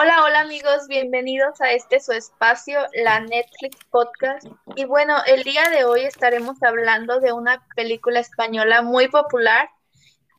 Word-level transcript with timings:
Hola, 0.00 0.22
hola 0.22 0.40
amigos, 0.42 0.86
bienvenidos 0.86 1.60
a 1.60 1.72
este 1.72 1.98
su 1.98 2.12
espacio, 2.12 2.78
la 3.04 3.18
Netflix 3.18 3.84
Podcast. 3.90 4.46
Y 4.76 4.84
bueno, 4.84 5.16
el 5.26 5.42
día 5.42 5.68
de 5.70 5.84
hoy 5.84 6.02
estaremos 6.02 6.62
hablando 6.62 7.18
de 7.18 7.32
una 7.32 7.66
película 7.74 8.20
española 8.20 8.82
muy 8.82 9.08
popular, 9.08 9.68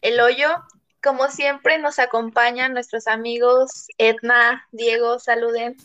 El 0.02 0.22
Hoyo. 0.22 0.48
Como 1.04 1.28
siempre 1.28 1.78
nos 1.78 2.00
acompañan 2.00 2.72
nuestros 2.72 3.06
amigos 3.08 3.88
Edna, 3.98 4.66
Diego, 4.72 5.20
saluden. 5.20 5.76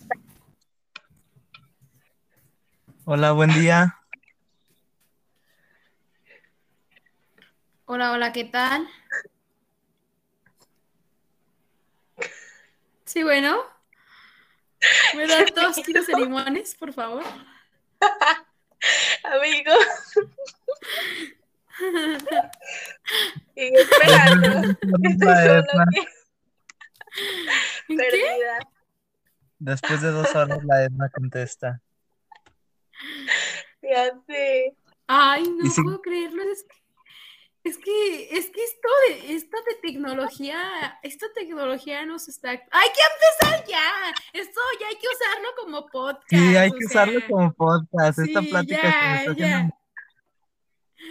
Hola, 3.07 3.33
buen 3.33 3.53
día. 3.55 3.99
Hola, 7.87 8.13
hola, 8.13 8.33
¿qué 8.33 8.45
tal? 8.45 8.87
Sí, 13.05 13.23
bueno. 13.23 13.59
¿Me 15.15 15.27
das 15.27 15.55
dos 15.55 15.77
kilos 15.85 16.07
de 16.07 16.15
limones, 16.17 16.75
por 16.75 16.93
favor? 16.93 17.25
Amigo. 19.25 19.73
y 23.57 23.75
esperando. 23.77 24.71
Estoy 25.03 25.35
solo 25.35 25.83
aquí. 25.89 26.07
¿En 27.89 27.97
qué? 27.99 28.05
Perdida. 28.05 28.59
Después 29.59 30.03
de 30.03 30.11
dos 30.11 30.35
horas 30.35 30.59
la 30.65 30.83
Edna 30.85 31.09
contesta. 31.09 31.81
Ya 33.83 34.13
sé. 34.27 34.77
Ay, 35.07 35.43
no 35.49 35.71
si- 35.71 35.83
puedo 35.83 36.01
creerlo. 36.03 36.43
Es 36.43 36.65
que, 36.65 36.77
es 37.65 37.79
que, 37.79 38.29
es 38.39 38.51
que 38.51 38.63
esto 38.63 38.89
de, 39.09 39.35
esto 39.35 39.57
de 39.67 39.75
tecnología, 39.83 40.99
esta 41.03 41.27
tecnología 41.35 42.05
nos 42.05 42.29
está. 42.29 42.51
¡Hay 42.51 42.59
que 42.61 43.01
empezar 43.51 43.67
ya! 43.67 44.15
Esto 44.35 44.61
ya 44.81 44.89
hay 44.89 44.97
que 44.97 45.07
usarlo 45.09 45.49
como 45.59 45.87
podcast. 45.87 46.29
Sí, 46.29 46.57
hay 46.57 46.71
que 46.71 46.85
sea, 46.87 47.03
usarlo 47.05 47.21
como 47.29 47.53
podcast. 47.55 48.19
Esta 48.19 48.41
sí, 48.41 48.47
plática 48.49 48.81
que 48.83 48.89
ya, 48.89 49.01
me 49.01 49.17
está 49.17 49.33
ya. 49.35 49.47
haciendo. 49.47 49.77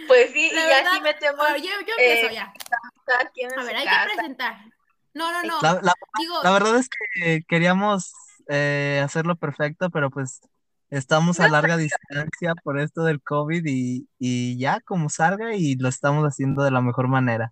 Pues 0.06 0.30
sí, 0.32 0.50
La 0.52 0.62
y 0.62 0.66
verdad, 0.66 0.92
aquí 0.92 1.00
metemos 1.02 1.36
Bueno, 1.36 1.56
yo, 1.56 1.70
yo 1.86 1.94
empiezo 1.98 2.26
eh, 2.28 2.34
ya. 2.34 2.52
A 3.58 3.62
ver, 3.64 3.76
hay 3.76 3.84
casa. 3.84 4.06
que 4.08 4.14
presentar. 4.16 4.56
No, 5.12 5.32
no, 5.32 5.42
no. 5.42 5.60
La, 5.60 5.80
la- 5.82 5.94
Digo, 6.18 6.42
la 6.42 6.50
verdad 6.52 6.76
es 6.76 6.88
que 6.88 7.42
queríamos 7.48 8.12
eh, 8.48 9.00
hacerlo 9.04 9.36
perfecto, 9.36 9.90
pero 9.90 10.10
pues 10.10 10.40
estamos 10.96 11.40
a 11.40 11.48
larga 11.48 11.76
distancia 11.76 12.54
por 12.62 12.78
esto 12.78 13.04
del 13.04 13.20
COVID 13.22 13.64
y, 13.66 14.08
y 14.18 14.58
ya 14.58 14.80
como 14.80 15.08
salga 15.08 15.54
y 15.54 15.76
lo 15.76 15.88
estamos 15.88 16.24
haciendo 16.24 16.62
de 16.62 16.70
la 16.70 16.80
mejor 16.80 17.08
manera. 17.08 17.50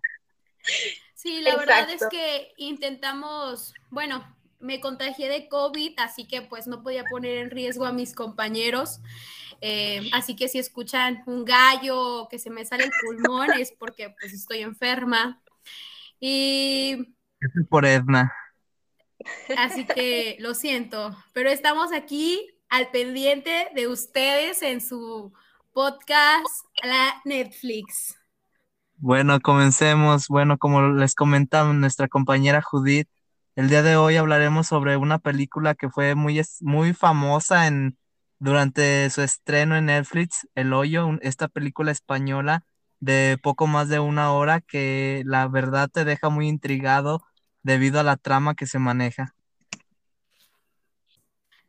Sí, 1.13 1.41
la 1.41 1.55
verdad 1.55 1.89
es 1.89 2.05
que 2.09 2.51
intentamos, 2.57 3.73
bueno, 3.89 4.23
me 4.59 4.79
contagié 4.79 5.29
de 5.29 5.47
COVID, 5.47 5.99
así 5.99 6.25
que 6.25 6.41
pues 6.41 6.67
no 6.67 6.83
podía 6.83 7.03
poner 7.05 7.37
en 7.37 7.51
riesgo 7.51 7.85
a 7.85 7.93
mis 7.93 8.13
compañeros. 8.13 9.01
Eh, 9.61 10.09
así 10.13 10.35
que 10.35 10.49
si 10.49 10.59
escuchan 10.59 11.23
un 11.25 11.45
gallo 11.45 12.23
o 12.23 12.29
que 12.29 12.39
se 12.39 12.49
me 12.49 12.65
sale 12.65 12.85
el 12.85 12.91
pulmón 13.01 13.51
es 13.59 13.71
porque 13.71 14.13
pues 14.19 14.33
estoy 14.33 14.59
enferma. 14.59 15.41
Y 16.19 17.15
es 17.39 17.67
por 17.69 17.85
Edna. 17.85 18.33
así 19.57 19.85
que 19.85 20.37
lo 20.39 20.53
siento, 20.53 21.15
pero 21.33 21.49
estamos 21.49 21.93
aquí 21.93 22.52
al 22.73 22.89
pendiente 22.89 23.67
de 23.75 23.87
ustedes 23.87 24.63
en 24.63 24.81
su 24.81 25.31
podcast, 25.73 26.65
la 26.81 27.21
Netflix. 27.23 28.15
Bueno, 28.97 29.39
comencemos. 29.41 30.27
Bueno, 30.27 30.57
como 30.57 30.81
les 30.81 31.13
comentaba 31.13 31.71
nuestra 31.71 32.07
compañera 32.07 32.63
Judith, 32.63 33.07
el 33.55 33.69
día 33.69 33.83
de 33.83 33.95
hoy 33.95 34.15
hablaremos 34.15 34.65
sobre 34.65 34.97
una 34.97 35.19
película 35.19 35.75
que 35.75 35.91
fue 35.91 36.15
muy, 36.15 36.41
muy 36.61 36.93
famosa 36.93 37.67
en, 37.67 37.95
durante 38.39 39.07
su 39.11 39.21
estreno 39.21 39.75
en 39.75 39.85
Netflix, 39.85 40.47
El 40.55 40.73
Hoyo, 40.73 41.11
esta 41.21 41.49
película 41.49 41.91
española 41.91 42.65
de 42.99 43.37
poco 43.43 43.67
más 43.67 43.87
de 43.87 43.99
una 43.99 44.31
hora 44.31 44.61
que 44.61 45.21
la 45.27 45.47
verdad 45.47 45.91
te 45.93 46.05
deja 46.05 46.29
muy 46.29 46.47
intrigado 46.47 47.23
debido 47.61 47.99
a 47.99 48.03
la 48.03 48.17
trama 48.17 48.55
que 48.55 48.65
se 48.65 48.79
maneja. 48.79 49.35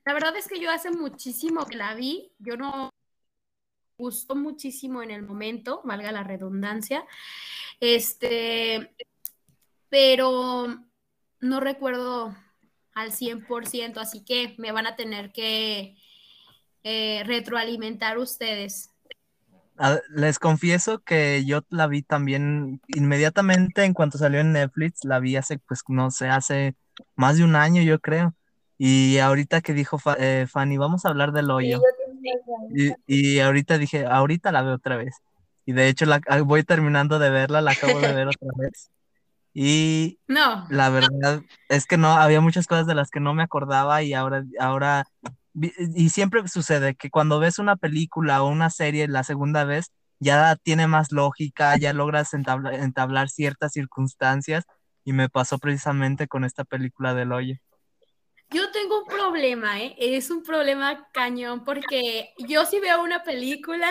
La 0.05 0.13
verdad 0.13 0.37
es 0.37 0.49
que 0.49 0.61
yo 0.61 0.71
hace 0.71 0.91
muchísimo 0.91 1.67
que 1.67 1.77
la 1.77 1.95
vi, 1.95 2.33
yo 2.39 2.57
no 2.57 2.91
gustó 3.97 4.35
muchísimo 4.35 5.03
en 5.03 5.11
el 5.11 5.23
momento, 5.23 5.81
valga 5.85 6.13
la 6.13 6.25
redundancia, 6.25 7.05
este, 7.81 8.95
pero 9.89 10.67
no 11.41 11.61
recuerdo 11.61 12.37
al 12.95 13.13
100%, 13.13 13.99
así 13.99 14.25
que 14.25 14.55
me 14.59 14.73
van 14.73 14.87
a 14.87 14.97
tener 14.97 15.33
que 15.33 15.97
eh, 16.83 17.23
retroalimentar 17.25 18.19
ustedes. 18.19 18.91
Ah, 19.79 19.99
Les 20.11 20.39
confieso 20.39 21.01
que 21.01 21.45
yo 21.45 21.63
la 21.71 21.87
vi 21.87 22.03
también 22.03 22.81
inmediatamente 22.89 23.85
en 23.85 23.95
cuanto 23.95 24.19
salió 24.19 24.41
en 24.41 24.53
Netflix, 24.53 25.05
la 25.05 25.19
vi 25.19 25.37
hace, 25.37 25.59
pues 25.59 25.83
no 25.89 26.11
sé, 26.11 26.29
hace 26.29 26.77
más 27.17 27.39
de 27.39 27.45
un 27.45 27.57
año 27.57 27.83
yo 27.83 27.99
creo. 28.01 28.35
Y 28.79 29.19
ahorita 29.19 29.61
que 29.61 29.73
dijo 29.73 29.99
Fa- 29.99 30.17
eh, 30.19 30.47
Fanny, 30.49 30.77
vamos 30.77 31.05
a 31.05 31.09
hablar 31.09 31.33
del 31.33 31.47
Sí, 31.47 31.53
hoyo. 31.53 31.81
yo. 31.81 32.97
Y, 33.07 33.35
y 33.37 33.41
ahorita 33.41 33.79
dije, 33.79 34.07
ahorita 34.07 34.51
la 34.53 34.63
veo 34.63 34.75
otra 34.75 34.97
vez. 34.97 35.17
Y 35.67 35.73
de 35.73 35.89
hecho 35.89 36.07
la, 36.07 36.21
ah, 36.29 36.41
voy 36.41 36.65
terminando 36.65 37.19
de 37.19 37.31
verla, 37.31 37.61
la 37.61 37.73
acabo 37.73 38.01
de 38.01 38.13
ver 38.13 38.29
otra 38.29 38.49
vez. 38.57 38.91
Y 39.53 40.19
No, 40.27 40.67
la 40.69 40.91
verdad 40.91 41.43
es 41.69 41.87
que 41.87 41.97
no, 41.97 42.09
había 42.13 42.41
muchas 42.41 42.67
cosas 42.67 42.87
de 42.87 42.95
las 42.95 43.11
que 43.11 43.21
no 43.21 43.35
me 43.35 43.43
acordaba 43.43 44.03
y 44.03 44.15
ahora, 44.15 44.45
ahora, 44.59 45.05
y 45.55 46.09
siempre 46.09 46.47
sucede 46.49 46.97
que 46.97 47.11
cuando 47.11 47.39
ves 47.39 47.59
una 47.59 47.77
película 47.77 48.43
o 48.43 48.49
una 48.49 48.71
serie 48.71 49.07
la 49.09 49.23
segunda 49.23 49.65
vez, 49.65 49.93
ya 50.19 50.57
tiene 50.57 50.87
más 50.89 51.13
lógica, 51.13 51.77
ya 51.77 51.93
logras 51.93 52.35
entabla- 52.35 52.75
entablar 52.75 53.29
ciertas 53.29 53.73
circunstancias 53.73 54.65
y 55.05 55.13
me 55.13 55.29
pasó 55.29 55.59
precisamente 55.59 56.27
con 56.27 56.45
esta 56.45 56.65
película 56.65 57.15
del 57.15 57.33
hoyo. 57.33 57.57
Yo 58.55 58.71
tengo 58.71 59.01
un 59.01 59.07
problema, 59.07 59.83
¿eh? 59.83 59.97
Es 59.99 60.31
un 60.31 60.45
problema 60.45 61.09
cañón 61.11 61.65
porque 61.65 62.33
yo 62.39 62.65
si 62.65 62.79
veo 62.79 63.03
una 63.03 63.25
película 63.25 63.91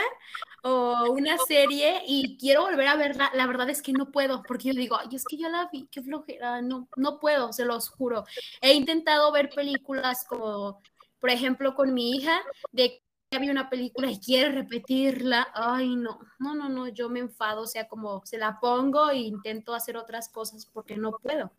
o 0.63 1.11
una 1.11 1.37
serie 1.37 2.01
y 2.07 2.37
quiero 2.37 2.61
volver 2.61 2.87
a 2.87 2.95
verla, 2.95 3.29
la 3.33 3.45
verdad 3.45 3.69
es 3.69 3.81
que 3.81 3.91
no 3.91 4.09
puedo 4.09 4.41
porque 4.43 4.69
yo 4.69 4.73
digo, 4.73 4.95
ay, 4.95 5.09
es 5.11 5.25
que 5.25 5.35
ya 5.35 5.49
la 5.49 5.69
vi, 5.69 5.89
qué 5.91 6.01
flojera, 6.01 6.61
no, 6.61 6.87
no 6.95 7.19
puedo, 7.19 7.51
se 7.51 7.65
los 7.65 7.89
juro. 7.89 8.23
He 8.61 8.73
intentado 8.73 9.33
ver 9.33 9.49
películas 9.49 10.25
como, 10.29 10.81
por 11.19 11.29
ejemplo, 11.29 11.75
con 11.75 11.93
mi 11.93 12.11
hija, 12.11 12.41
de 12.71 13.03
que 13.29 13.39
vi 13.39 13.49
una 13.49 13.69
película 13.69 14.09
y 14.09 14.19
quiere 14.21 14.49
repetirla, 14.49 15.49
ay, 15.53 15.97
no, 15.97 16.19
no, 16.39 16.55
no, 16.55 16.69
no, 16.69 16.87
yo 16.87 17.09
me 17.09 17.19
enfado, 17.19 17.63
o 17.63 17.67
sea, 17.67 17.89
como 17.89 18.25
se 18.25 18.37
la 18.37 18.59
pongo 18.61 19.09
e 19.09 19.17
intento 19.17 19.73
hacer 19.73 19.97
otras 19.97 20.29
cosas 20.29 20.65
porque 20.67 20.95
no 20.95 21.11
puedo. 21.21 21.51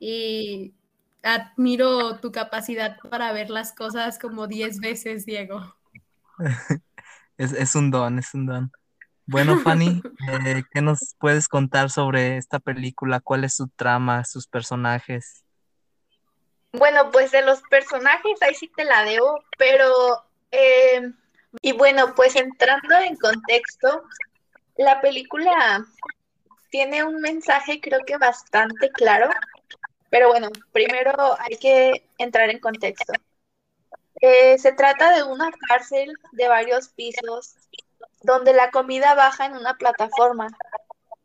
Y 0.00 0.74
admiro 1.26 2.18
tu 2.20 2.30
capacidad 2.30 2.96
para 3.10 3.32
ver 3.32 3.50
las 3.50 3.72
cosas 3.72 4.18
como 4.18 4.46
10 4.46 4.80
veces, 4.80 5.26
Diego. 5.26 5.74
Es, 7.38 7.52
es 7.52 7.74
un 7.74 7.90
don, 7.90 8.18
es 8.18 8.32
un 8.32 8.46
don. 8.46 8.72
Bueno, 9.26 9.58
Fanny, 9.58 10.00
eh, 10.46 10.62
¿qué 10.72 10.80
nos 10.80 11.14
puedes 11.18 11.48
contar 11.48 11.90
sobre 11.90 12.38
esta 12.38 12.60
película? 12.60 13.20
¿Cuál 13.20 13.44
es 13.44 13.56
su 13.56 13.68
trama, 13.68 14.24
sus 14.24 14.46
personajes? 14.46 15.44
Bueno, 16.72 17.10
pues 17.10 17.32
de 17.32 17.42
los 17.42 17.60
personajes, 17.68 18.40
ahí 18.40 18.54
sí 18.54 18.72
te 18.74 18.84
la 18.84 19.02
debo, 19.02 19.38
pero, 19.58 20.24
eh, 20.50 21.12
y 21.60 21.72
bueno, 21.72 22.14
pues 22.14 22.36
entrando 22.36 22.96
en 23.00 23.16
contexto, 23.16 24.04
la 24.76 25.00
película 25.02 25.84
tiene 26.70 27.04
un 27.04 27.20
mensaje 27.20 27.80
creo 27.80 28.00
que 28.06 28.16
bastante 28.18 28.90
claro, 28.92 29.28
pero 30.16 30.28
bueno, 30.30 30.48
primero 30.72 31.36
hay 31.38 31.58
que 31.58 32.08
entrar 32.16 32.48
en 32.48 32.58
contexto. 32.58 33.12
Eh, 34.22 34.56
se 34.56 34.72
trata 34.72 35.14
de 35.14 35.24
una 35.24 35.50
cárcel 35.68 36.10
de 36.32 36.48
varios 36.48 36.88
pisos 36.88 37.54
donde 38.22 38.54
la 38.54 38.70
comida 38.70 39.14
baja 39.14 39.44
en 39.44 39.52
una 39.58 39.74
plataforma. 39.74 40.48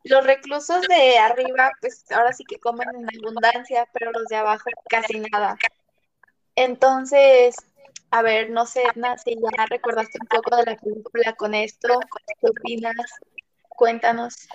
Los 0.03 0.25
reclusos 0.25 0.81
de 0.89 1.17
arriba, 1.19 1.71
pues 1.79 2.03
ahora 2.11 2.33
sí 2.33 2.43
que 2.43 2.59
comen 2.59 2.89
en 2.93 3.07
abundancia, 3.17 3.87
pero 3.93 4.11
los 4.11 4.25
de 4.25 4.35
abajo 4.35 4.69
casi 4.89 5.21
nada. 5.21 5.57
Entonces, 6.57 7.55
a 8.09 8.21
ver, 8.21 8.49
no 8.49 8.65
sé, 8.65 8.83
Edna, 8.93 9.17
si 9.17 9.35
ya 9.35 9.67
recordaste 9.67 10.17
un 10.19 10.27
poco 10.27 10.57
de 10.57 10.65
la 10.65 10.75
película 10.75 11.31
con 11.37 11.53
esto, 11.53 11.97
¿qué 12.41 12.49
opinas? 12.49 13.05
Cuéntanos. 13.69 14.49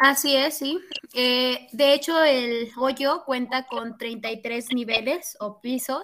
Así 0.00 0.34
es, 0.34 0.58
sí. 0.58 0.80
Eh, 1.14 1.68
de 1.72 1.94
hecho, 1.94 2.22
el 2.24 2.70
hoyo 2.76 3.22
cuenta 3.24 3.66
con 3.66 3.98
33 3.98 4.72
niveles 4.72 5.36
o 5.40 5.60
pisos. 5.60 6.02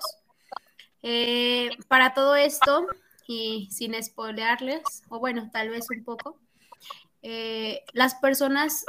Eh, 1.02 1.70
para 1.88 2.14
todo 2.14 2.36
esto, 2.36 2.86
y 3.26 3.68
sin 3.70 4.00
spoilearles, 4.02 4.82
o 5.08 5.18
bueno, 5.18 5.50
tal 5.52 5.70
vez 5.70 5.86
un 5.90 6.04
poco, 6.04 6.38
eh, 7.22 7.84
las 7.92 8.14
personas 8.16 8.84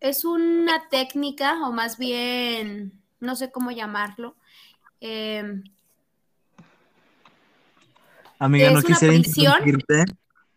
es 0.00 0.24
una 0.24 0.88
técnica, 0.88 1.66
o 1.66 1.72
más 1.72 1.98
bien, 1.98 2.92
no 3.20 3.36
sé 3.36 3.50
cómo 3.50 3.70
llamarlo, 3.70 4.34
Em, 5.00 5.62
Amiga, 8.40 8.68
¿Es 8.68 8.74
no 8.74 8.82
quisiera 8.82 9.14
interrumpirte, 9.14 10.04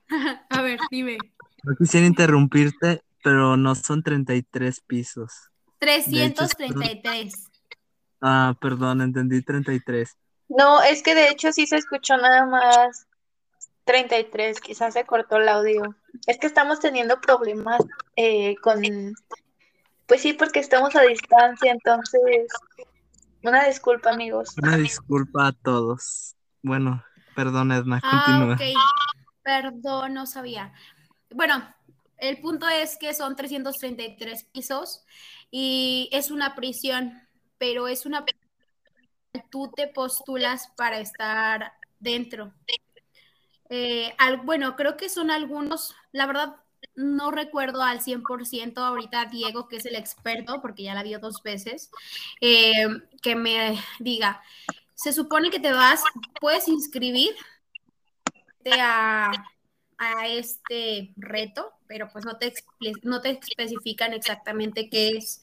a 0.50 0.62
ver, 0.62 0.80
dime. 0.92 1.18
no 1.64 1.76
quisiera 1.76 2.06
interrumpirte, 2.06 3.02
pero 3.24 3.58
no 3.58 3.76
son 3.76 4.04
33 4.04 4.82
pisos. 4.82 5.32
De 5.80 6.26
hecho, 6.26 6.48
son- 6.48 6.50
333. 6.58 7.34
Ah, 8.22 8.56
perdón, 8.62 9.02
entendí 9.02 9.42
33. 9.42 10.16
No, 10.50 10.82
es 10.84 11.02
que 11.02 11.16
de 11.16 11.30
hecho 11.30 11.52
sí 11.52 11.66
se 11.66 11.78
escuchó 11.78 12.18
nada 12.18 12.46
más 12.46 13.08
33, 13.86 14.60
quizás 14.62 14.94
se 14.94 15.06
cortó 15.06 15.38
el 15.38 15.50
audio. 15.50 15.96
Es 16.28 16.38
que 16.38 16.46
estamos 16.48 16.80
teniendo 16.80 17.20
problemas 17.20 17.82
eh, 18.16 18.56
con, 18.62 18.82
pues 20.06 20.22
sí, 20.22 20.34
porque 20.34 20.60
estamos 20.60 20.96
a 20.96 21.02
distancia, 21.02 21.72
entonces, 21.72 22.48
una 23.44 23.66
disculpa, 23.66 24.12
amigos. 24.12 24.56
Una 24.62 24.78
disculpa 24.78 25.48
a 25.48 25.52
todos. 25.54 26.36
Bueno, 26.62 27.04
perdón, 27.36 27.72
Edna, 27.72 28.00
Ah, 28.04 28.24
continúa. 28.24 28.54
ok. 28.56 28.62
Perdón, 29.44 30.14
no 30.14 30.26
sabía. 30.28 30.74
Bueno, 31.32 31.64
el 32.22 32.40
punto 32.40 32.70
es 32.70 32.98
que 32.98 33.14
son 33.14 33.36
333 33.36 34.44
pisos 34.46 35.04
y 35.50 36.08
es 36.14 36.32
una 36.32 36.56
prisión, 36.56 37.20
pero 37.58 37.88
es 37.88 38.06
una 38.06 38.24
tú 39.50 39.72
te 39.76 39.88
postulas 39.88 40.70
para 40.78 41.00
estar 41.00 41.74
dentro. 42.00 42.54
Eh, 43.70 44.14
bueno, 44.44 44.76
creo 44.76 44.98
que 44.98 45.10
son 45.10 45.32
algunos, 45.32 45.96
la 46.12 46.28
verdad 46.28 46.56
no 46.96 47.32
recuerdo 47.32 47.82
al 47.82 48.02
100% 48.02 48.78
ahorita 48.78 49.26
Diego, 49.26 49.68
que 49.68 49.78
es 49.78 49.86
el 49.86 49.96
experto, 49.96 50.62
porque 50.62 50.84
ya 50.84 50.94
la 50.94 51.04
vio 51.04 51.20
dos 51.20 51.42
veces, 51.42 51.90
eh, 52.40 52.88
que 53.22 53.36
me 53.36 53.80
diga, 54.00 54.42
se 54.94 55.12
supone 55.12 55.50
que 55.50 55.60
te 55.60 55.72
vas, 55.72 56.04
puedes 56.40 56.68
inscribir 56.68 57.36
a, 58.80 59.32
a 59.98 60.28
este 60.28 61.14
reto, 61.16 61.72
pero 61.92 62.08
pues 62.10 62.24
no 62.24 62.38
te, 62.38 62.54
no 63.04 63.20
te 63.20 63.32
especifican 63.32 64.14
exactamente 64.14 64.90
qué 64.90 65.10
es. 65.10 65.42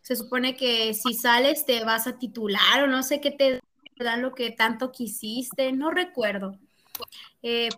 Se 0.00 0.16
supone 0.16 0.56
que 0.56 0.92
si 0.92 1.14
sales 1.14 1.64
te 1.64 1.84
vas 1.84 2.08
a 2.08 2.18
titular 2.18 2.82
o 2.82 2.88
no 2.88 3.04
sé 3.04 3.20
qué 3.20 3.30
te 3.30 3.60
dan 3.96 4.22
lo 4.22 4.34
que 4.34 4.50
tanto 4.50 4.90
quisiste, 4.90 5.70
no 5.70 5.92
recuerdo. 5.92 6.58
Eh, 7.44 7.68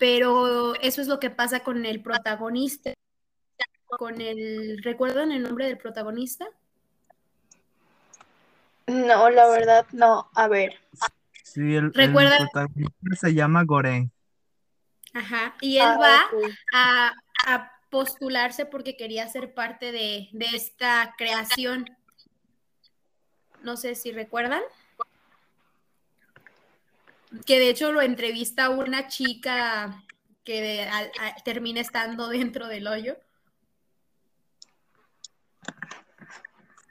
pero 0.00 0.74
eso 0.80 1.00
es 1.00 1.06
lo 1.06 1.20
que 1.20 1.30
pasa 1.30 1.60
con 1.60 1.86
el 1.86 2.02
protagonista. 2.02 2.92
Con 3.86 4.20
el, 4.20 4.82
¿recuerdan 4.82 5.30
el 5.30 5.44
nombre 5.44 5.66
del 5.66 5.78
protagonista? 5.78 6.44
No, 8.88 9.30
la 9.30 9.48
verdad, 9.48 9.86
no. 9.92 10.28
A 10.34 10.48
ver, 10.48 10.74
Sí, 11.44 11.76
el, 11.76 11.92
protagonista 11.92 12.66
se 13.16 13.32
llama 13.32 13.62
Goren. 13.62 14.10
Ajá. 15.18 15.54
Y 15.60 15.78
él 15.78 15.86
Ah, 15.86 15.98
va 15.98 16.24
a, 16.72 17.14
a 17.46 17.72
postularse 17.90 18.66
porque 18.66 18.96
quería 18.96 19.26
ser 19.28 19.54
parte 19.54 19.92
de, 19.92 20.28
de 20.32 20.46
esta 20.54 21.14
creación. 21.18 21.86
No 23.62 23.76
sé 23.76 23.94
si 23.94 24.12
recuerdan. 24.12 24.62
Que 27.44 27.58
de 27.58 27.68
hecho 27.70 27.92
lo 27.92 28.00
entrevista 28.00 28.70
una 28.70 29.08
chica 29.08 30.04
que 30.44 30.60
de- 30.62 30.82
al- 30.88 31.10
a- 31.20 31.34
termina 31.44 31.80
estando 31.80 32.28
dentro 32.28 32.68
del 32.68 32.86
hoyo. 32.86 33.16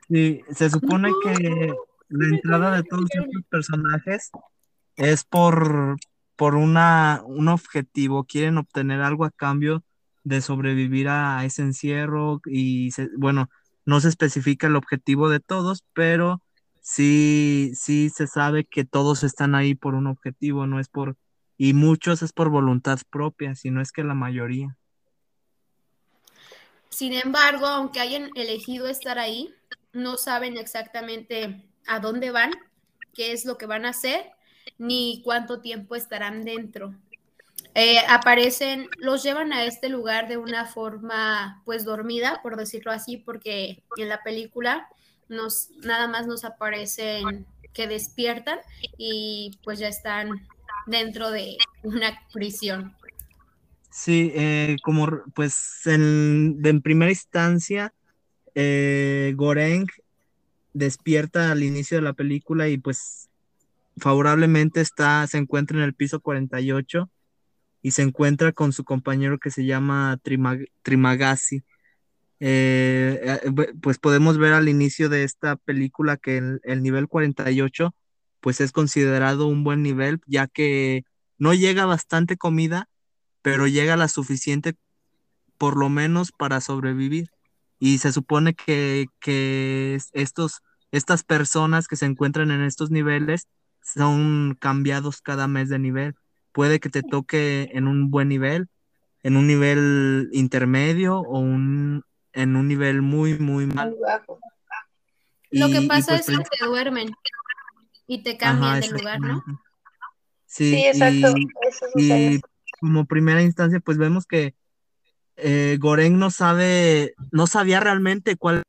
Sí, 0.09 0.41
se 0.53 0.69
supone 0.69 1.09
No, 1.09 1.19
que 1.21 1.73
la 2.09 2.27
entrada 2.27 2.75
de 2.77 2.83
todos 2.83 3.09
estos 3.13 3.44
personajes 3.50 4.31
es 4.95 5.23
por, 5.25 5.97
por 6.38 6.56
una, 6.56 7.22
un 7.25 7.50
objetivo. 7.50 8.24
Quieren 8.24 8.57
obtener 8.57 9.01
algo 9.01 9.25
a 9.25 9.31
cambio 9.31 9.84
de 10.24 10.42
sobrevivir 10.42 11.10
a 11.10 11.44
ese 11.44 11.63
encierro 11.63 12.42
y, 12.45 12.92
bueno, 13.18 13.50
no 13.86 14.00
se 14.00 14.10
especifica 14.10 14.68
el 14.68 14.75
objetivo 14.75 15.30
de 15.30 15.39
todos, 15.39 15.84
pero 15.94 16.42
sí, 16.81 17.72
sí 17.75 18.10
se 18.10 18.28
sabe 18.28 18.66
que 18.66 18.86
todos 18.86 19.24
están 19.24 19.56
ahí 19.56 19.75
por 19.75 19.95
un 19.95 20.07
objetivo, 20.07 20.68
no 20.68 20.80
es 20.80 20.89
por, 20.89 21.18
y 21.57 21.74
muchos 21.74 22.22
es 22.22 22.34
por 22.34 22.50
voluntad 22.50 23.00
propia, 23.10 23.56
si 23.56 23.72
no 23.72 23.81
es 23.81 23.92
que 23.92 24.04
la 24.04 24.13
mayoría. 24.13 24.78
Sin 26.90 27.13
embargo, 27.13 27.66
aunque 27.66 28.00
hayan 28.00 28.30
elegido 28.36 28.88
estar 28.88 29.19
ahí, 29.19 29.54
no 29.94 30.18
saben 30.18 30.57
exactamente 30.57 31.63
a 31.88 32.00
dónde 32.00 32.31
van, 32.31 32.51
qué 33.13 33.31
es 33.31 33.45
lo 33.45 33.57
que 33.57 33.66
van 33.66 33.86
a 33.86 33.90
hacer, 33.90 34.31
ni 34.78 35.22
cuánto 35.24 35.62
tiempo 35.62 35.96
estarán 35.96 36.46
dentro. 36.46 36.94
Eh, 37.74 38.00
aparecen, 38.10 38.88
los 38.98 39.22
llevan 39.24 39.54
a 39.54 39.64
este 39.66 39.90
lugar 39.90 40.28
de 40.28 40.38
una 40.38 40.66
forma, 40.66 41.62
pues 41.66 41.86
dormida, 41.86 42.40
por 42.42 42.56
decirlo 42.56 42.92
así, 42.92 43.18
porque 43.18 43.84
en 43.98 44.10
la 44.10 44.24
película 44.24 44.88
nos, 45.30 45.69
nada 45.84 46.08
más 46.08 46.25
nos 46.25 46.44
aparecen 46.44 47.46
que 47.74 47.88
despiertan 47.88 48.60
y 48.98 49.60
pues 49.64 49.78
ya 49.78 49.88
están 49.88 50.48
dentro 50.88 51.30
de 51.30 51.58
una 51.84 52.19
prisión. 52.34 52.96
Sí, 53.92 54.31
eh, 54.36 54.78
como 54.84 55.24
pues 55.36 55.81
en, 55.86 56.60
en 56.64 56.81
primera 56.81 57.12
instancia, 57.12 57.94
eh, 58.56 59.34
Goreng 59.36 59.86
despierta 60.74 61.52
al 61.52 61.64
inicio 61.64 61.98
de 61.98 62.04
la 62.04 62.14
película 62.14 62.68
y 62.69 62.78
pues 62.78 63.26
favorablemente 63.97 64.81
está, 64.81 65.25
se 65.27 65.38
encuentra 65.38 65.77
en 65.77 65.83
el 65.83 65.94
piso 65.94 66.19
48 66.21 67.09
y 67.81 67.91
se 67.91 68.01
encuentra 68.03 68.51
con 68.53 68.73
su 68.73 68.83
compañero 68.83 69.39
que 69.39 69.51
se 69.51 69.65
llama 69.65 70.17
Trimag- 70.23 70.69
Trimagasi. 70.83 71.63
Eh, 72.39 73.19
eh, 73.44 73.49
bu- 73.49 73.79
pues 73.81 73.97
podemos 73.99 74.38
ver 74.38 74.53
al 74.53 74.69
inicio 74.69 75.09
de 75.09 75.23
esta 75.23 75.55
película 75.55 76.17
que 76.17 76.38
el, 76.38 76.61
el 76.63 76.83
nivel 76.83 77.07
48 77.07 77.95
pues 78.41 78.61
es 78.61 78.71
considerado 78.71 79.47
un 79.47 79.63
buen 79.63 79.81
nivel 79.81 80.19
ya 80.27 80.45
que 80.47 81.03
no 81.39 81.55
llega 81.55 81.85
bastante 81.85 82.38
comida 82.38 82.88
pero 83.41 83.65
llega 83.67 83.97
la 83.97 84.07
suficiente 84.07 84.75
por 85.57 85.77
lo 85.77 85.89
menos 85.89 86.31
para 86.31 86.61
sobrevivir. 86.61 87.29
Y 87.79 87.99
se 87.99 88.11
supone 88.11 88.53
que, 88.55 89.07
que 89.19 89.95
es- 89.95 90.09
estos, 90.13 90.61
estas 90.92 91.23
personas 91.23 91.87
que 91.87 91.95
se 91.95 92.06
encuentran 92.06 92.51
en 92.51 92.61
estos 92.61 92.92
niveles 92.92 93.47
son 93.94 94.57
cambiados 94.59 95.21
cada 95.21 95.47
mes 95.47 95.69
de 95.69 95.79
nivel. 95.79 96.15
Puede 96.51 96.79
que 96.79 96.89
te 96.89 97.03
toque 97.03 97.69
en 97.73 97.87
un 97.87 98.09
buen 98.11 98.27
nivel, 98.27 98.67
en 99.23 99.37
un 99.37 99.47
nivel 99.47 100.29
intermedio 100.33 101.19
o 101.19 101.39
un, 101.39 102.03
en 102.33 102.56
un 102.56 102.67
nivel 102.67 103.01
muy, 103.01 103.37
muy 103.39 103.65
mal. 103.65 103.91
muy 103.91 103.99
bajo. 103.99 104.39
Lo 105.51 105.67
Y- 105.67 105.71
que 105.71 105.81
pasa 105.87 106.13
pues 106.17 106.29
es 106.29 106.37
que 106.37 106.57
te 106.59 106.65
duermen 106.65 107.15
y 108.07 108.23
te 108.23 108.37
cambian 108.37 108.71
Ajá, 108.75 108.79
de 108.79 108.89
lugar, 108.89 109.21
¿no? 109.21 109.44
Sí, 110.45 110.71
Sí, 110.71 110.85
exacto. 110.87 111.37
y- 111.37 111.47
Eso 111.67 111.85
sucede. 111.94 112.35
y 112.35 112.41
como 112.79 113.06
primera 113.06 113.41
instancia, 113.41 113.79
pues 113.79 113.97
vemos 113.97 114.25
que 114.25 114.56
eh, 115.37 115.77
Goreng 115.79 116.17
no 116.17 116.31
sabe, 116.31 117.13
no 117.31 117.47
sabía 117.47 117.79
realmente 117.79 118.35
cuál 118.35 118.63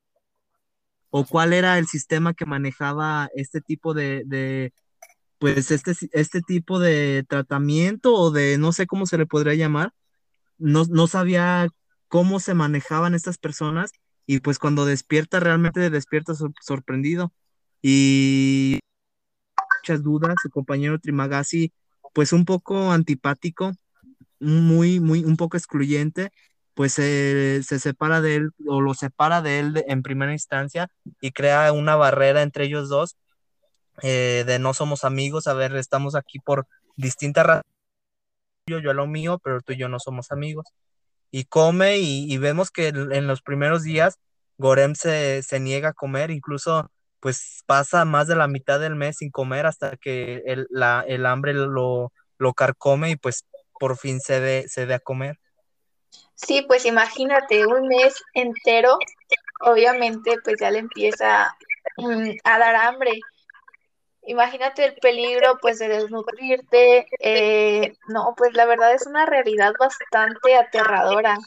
o 1.10 1.24
cuál 1.24 1.52
era 1.52 1.78
el 1.78 1.86
sistema 1.86 2.34
que 2.34 2.44
manejaba 2.46 3.30
este 3.34 3.60
tipo 3.60 3.94
de, 3.94 4.22
de, 4.26 4.72
pues 5.38 5.70
este, 5.70 5.92
este 6.12 6.40
tipo 6.42 6.78
de 6.80 7.24
tratamiento 7.28 8.14
o 8.14 8.30
de, 8.30 8.58
no 8.58 8.72
sé 8.72 8.86
cómo 8.86 9.06
se 9.06 9.18
le 9.18 9.26
podría 9.26 9.54
llamar, 9.54 9.92
no, 10.58 10.84
no 10.90 11.06
sabía 11.08 11.68
cómo 12.08 12.40
se 12.40 12.54
manejaban 12.54 13.14
estas 13.14 13.38
personas 13.38 13.92
y 14.26 14.40
pues 14.40 14.58
cuando 14.58 14.86
despierta 14.86 15.40
realmente 15.40 15.90
despierta 15.90 16.34
sor- 16.34 16.52
sorprendido. 16.62 17.32
Y 17.82 18.80
muchas 19.82 20.02
dudas, 20.02 20.34
su 20.42 20.50
compañero 20.50 20.98
Trimagasi 20.98 21.72
pues 22.14 22.32
un 22.32 22.44
poco 22.44 22.90
antipático, 22.92 23.72
muy, 24.40 25.00
muy, 25.00 25.24
un 25.24 25.36
poco 25.36 25.56
excluyente, 25.56 26.30
pues 26.74 26.94
se 26.94 27.62
se 27.64 27.78
separa 27.80 28.20
de 28.22 28.36
él 28.36 28.50
o 28.66 28.80
lo 28.82 28.94
separa 28.94 29.42
de 29.42 29.60
él 29.60 29.74
de- 29.74 29.84
en 29.88 30.02
primera 30.02 30.32
instancia 30.32 30.88
y 31.20 31.32
crea 31.32 31.72
una 31.72 31.96
barrera 31.96 32.42
entre 32.42 32.66
ellos 32.66 32.88
dos 32.90 33.16
eh, 34.02 34.44
de 34.46 34.58
no 34.58 34.74
somos 34.74 35.04
amigos, 35.04 35.46
a 35.46 35.54
ver, 35.54 35.74
estamos 35.76 36.14
aquí 36.14 36.38
por 36.38 36.66
distintas 36.96 37.46
razones, 37.46 37.72
yo, 38.66 38.78
a 38.90 38.94
lo 38.94 39.06
mío, 39.06 39.40
pero 39.42 39.60
tú 39.60 39.72
y 39.72 39.78
yo 39.78 39.88
no 39.88 39.98
somos 39.98 40.30
amigos. 40.30 40.66
Y 41.30 41.44
come 41.44 41.98
y, 41.98 42.36
vemos 42.38 42.70
que 42.70 42.88
en 42.88 43.26
los 43.26 43.42
primeros 43.42 43.82
días 43.82 44.18
Gorem 44.58 44.94
se, 44.94 45.42
se 45.42 45.60
niega 45.60 45.90
a 45.90 45.94
comer, 45.94 46.30
incluso 46.30 46.90
pues 47.20 47.62
pasa 47.66 48.04
más 48.04 48.28
de 48.28 48.36
la 48.36 48.48
mitad 48.48 48.80
del 48.80 48.94
mes 48.94 49.16
sin 49.18 49.30
comer 49.30 49.66
hasta 49.66 49.96
que 49.96 50.42
el, 50.46 50.66
la, 50.70 51.04
el 51.06 51.26
hambre 51.26 51.52
lo, 51.52 52.12
lo 52.38 52.54
carcome 52.54 53.10
y 53.10 53.16
pues 53.16 53.44
por 53.78 53.96
fin 53.96 54.20
se 54.20 54.40
dé 54.40 54.68
se 54.68 54.92
a 54.92 54.98
comer. 54.98 55.38
Sí, 56.34 56.62
pues 56.66 56.86
imagínate, 56.86 57.66
un 57.66 57.88
mes 57.88 58.14
entero, 58.34 58.98
obviamente, 59.60 60.36
pues 60.44 60.56
ya 60.60 60.70
le 60.70 60.78
empieza 60.78 61.54
mm, 61.96 62.30
a 62.44 62.58
dar 62.58 62.76
hambre. 62.76 63.18
Imagínate 64.28 64.84
el 64.84 64.94
peligro 64.94 65.58
pues 65.60 65.78
de 65.78 65.88
desnutrirte, 65.88 67.06
eh, 67.18 67.94
no, 68.08 68.34
pues 68.36 68.54
la 68.54 68.66
verdad 68.66 68.94
es 68.94 69.06
una 69.06 69.26
realidad 69.26 69.72
bastante 69.78 70.54
aterradora. 70.54 71.38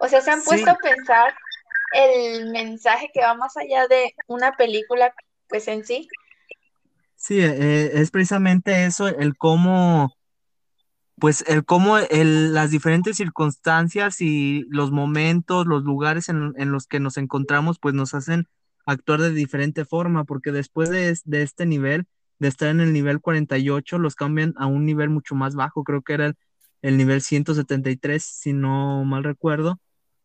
O 0.00 0.08
sea, 0.08 0.20
se 0.20 0.30
han 0.30 0.42
puesto 0.42 0.70
a 0.70 0.78
pensar 0.78 1.34
el 1.92 2.50
mensaje 2.50 3.10
que 3.12 3.20
va 3.20 3.34
más 3.34 3.56
allá 3.56 3.86
de 3.88 4.14
una 4.26 4.52
película 4.56 5.12
pues 5.48 5.68
en 5.68 5.84
sí. 5.84 6.08
Sí, 7.16 7.40
eh, 7.40 7.90
es 7.94 8.10
precisamente 8.10 8.86
eso, 8.86 9.08
el 9.08 9.36
cómo 9.36 10.14
pues 11.20 11.44
el 11.46 11.66
cómo 11.66 11.98
el, 11.98 12.54
las 12.54 12.70
diferentes 12.70 13.18
circunstancias 13.18 14.22
y 14.22 14.64
los 14.70 14.90
momentos, 14.90 15.66
los 15.66 15.84
lugares 15.84 16.30
en, 16.30 16.54
los 16.72 16.86
que 16.86 16.98
nos 16.98 17.18
encontramos, 17.18 17.78
pues 17.78 17.94
nos 17.94 18.14
hacen 18.14 18.48
actuar 18.86 19.20
de 19.20 19.30
diferente 19.30 19.84
forma, 19.84 20.24
porque 20.24 20.50
después 20.50 20.88
de, 20.88 21.14
este 21.42 21.66
nivel, 21.66 22.06
de 22.40 22.48
estar 22.48 22.68
en 22.70 22.80
el 22.80 22.92
nivel 22.92 23.20
48, 23.20 23.98
los 23.98 24.16
cambian 24.16 24.54
a 24.58 24.66
un 24.66 24.86
nivel 24.86 25.10
mucho 25.10 25.34
más 25.36 25.54
bajo, 25.54 25.84
creo 25.84 26.02
que 26.02 26.14
era 26.14 26.26
el, 26.26 26.36
el 26.82 26.96
nivel 26.98 27.22
173, 27.22 28.22
si 28.24 28.52
no 28.52 29.04
mal 29.04 29.24
recuerdo, 29.24 29.80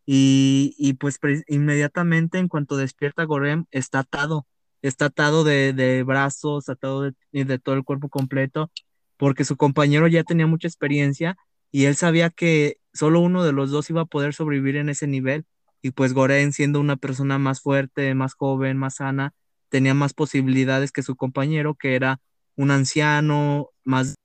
y, 0.05 0.75
y 0.77 0.93
pues 0.93 1.19
inmediatamente 1.48 2.38
en 2.39 2.48
cuanto 2.48 2.77
despierta 2.77 3.24
Gorem, 3.25 3.65
está 3.72 4.00
atado, 4.00 4.48
está 4.81 5.05
atado 5.05 5.43
de, 5.43 5.74
de 5.74 6.03
brazos, 6.03 6.69
atado 6.69 7.03
de, 7.03 7.13
de 7.45 7.60
todo 7.60 7.75
el 7.75 7.84
cuerpo 7.84 8.10
completo, 8.10 8.72
porque 9.17 9.45
su 9.45 9.57
compañero 9.57 10.07
ya 10.07 10.24
tenía 10.24 10.48
mucha 10.48 10.67
experiencia 10.67 11.38
y 11.72 11.86
él 11.86 11.95
sabía 11.95 12.29
que 12.29 12.77
solo 12.93 13.19
uno 13.22 13.43
de 13.43 13.51
los 13.51 13.72
dos 13.72 13.89
iba 13.89 14.01
a 14.01 14.05
poder 14.05 14.34
sobrevivir 14.34 14.77
en 14.77 14.89
ese 14.89 15.07
nivel. 15.07 15.45
Y 15.81 15.91
pues 15.91 16.13
Goren, 16.13 16.53
siendo 16.53 16.79
una 16.79 16.95
persona 16.98 17.38
más 17.38 17.62
fuerte, 17.62 18.13
más 18.15 18.34
joven, 18.36 18.77
más 18.77 18.95
sana, 18.95 19.34
tenía 19.75 19.94
más 19.94 20.13
posibilidades 20.13 20.91
que 20.91 21.03
su 21.03 21.15
compañero, 21.15 21.75
que 21.75 21.96
era 21.96 22.22
un 22.55 22.72
anciano, 22.72 23.70
más 23.84 24.15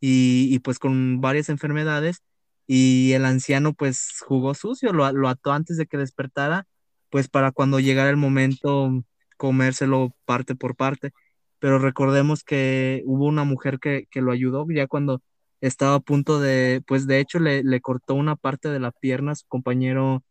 y, 0.00 0.58
pues 0.60 0.78
con 0.78 1.20
varias 1.20 1.48
enfermedades. 1.48 2.22
Y 2.66 3.12
el 3.12 3.24
anciano 3.24 3.72
pues 3.74 4.20
jugó 4.26 4.54
sucio, 4.54 4.92
lo, 4.92 5.10
lo 5.12 5.28
ató 5.28 5.52
antes 5.52 5.78
de 5.78 5.86
que 5.86 5.96
despertara, 5.96 6.66
pues 7.10 7.28
para 7.28 7.52
cuando 7.52 7.80
llegara 7.80 8.10
el 8.10 8.16
momento 8.16 8.90
comérselo 9.38 10.14
parte 10.26 10.54
por 10.54 10.76
parte 10.76 11.12
pero 11.58 11.78
recordemos 11.78 12.44
que 12.44 13.02
hubo 13.06 13.26
una 13.26 13.44
mujer 13.44 13.78
que, 13.80 14.06
lo 14.14 14.32
ayudó 14.32 14.66
ya 14.70 14.86
cuando 14.86 15.22
estaba 15.60 15.96
a 15.96 16.00
punto 16.00 16.40
de, 16.40 16.82
pues 16.86 17.06
de 17.06 17.20
hecho 17.20 17.38
le, 17.40 17.80
cortó 17.80 18.14
una 18.14 18.36
parte 18.36 18.68
de 18.68 18.80
la 18.80 18.92
pierna 18.92 19.32
a 19.32 19.36
su 19.36 19.46
compañero 19.48 20.22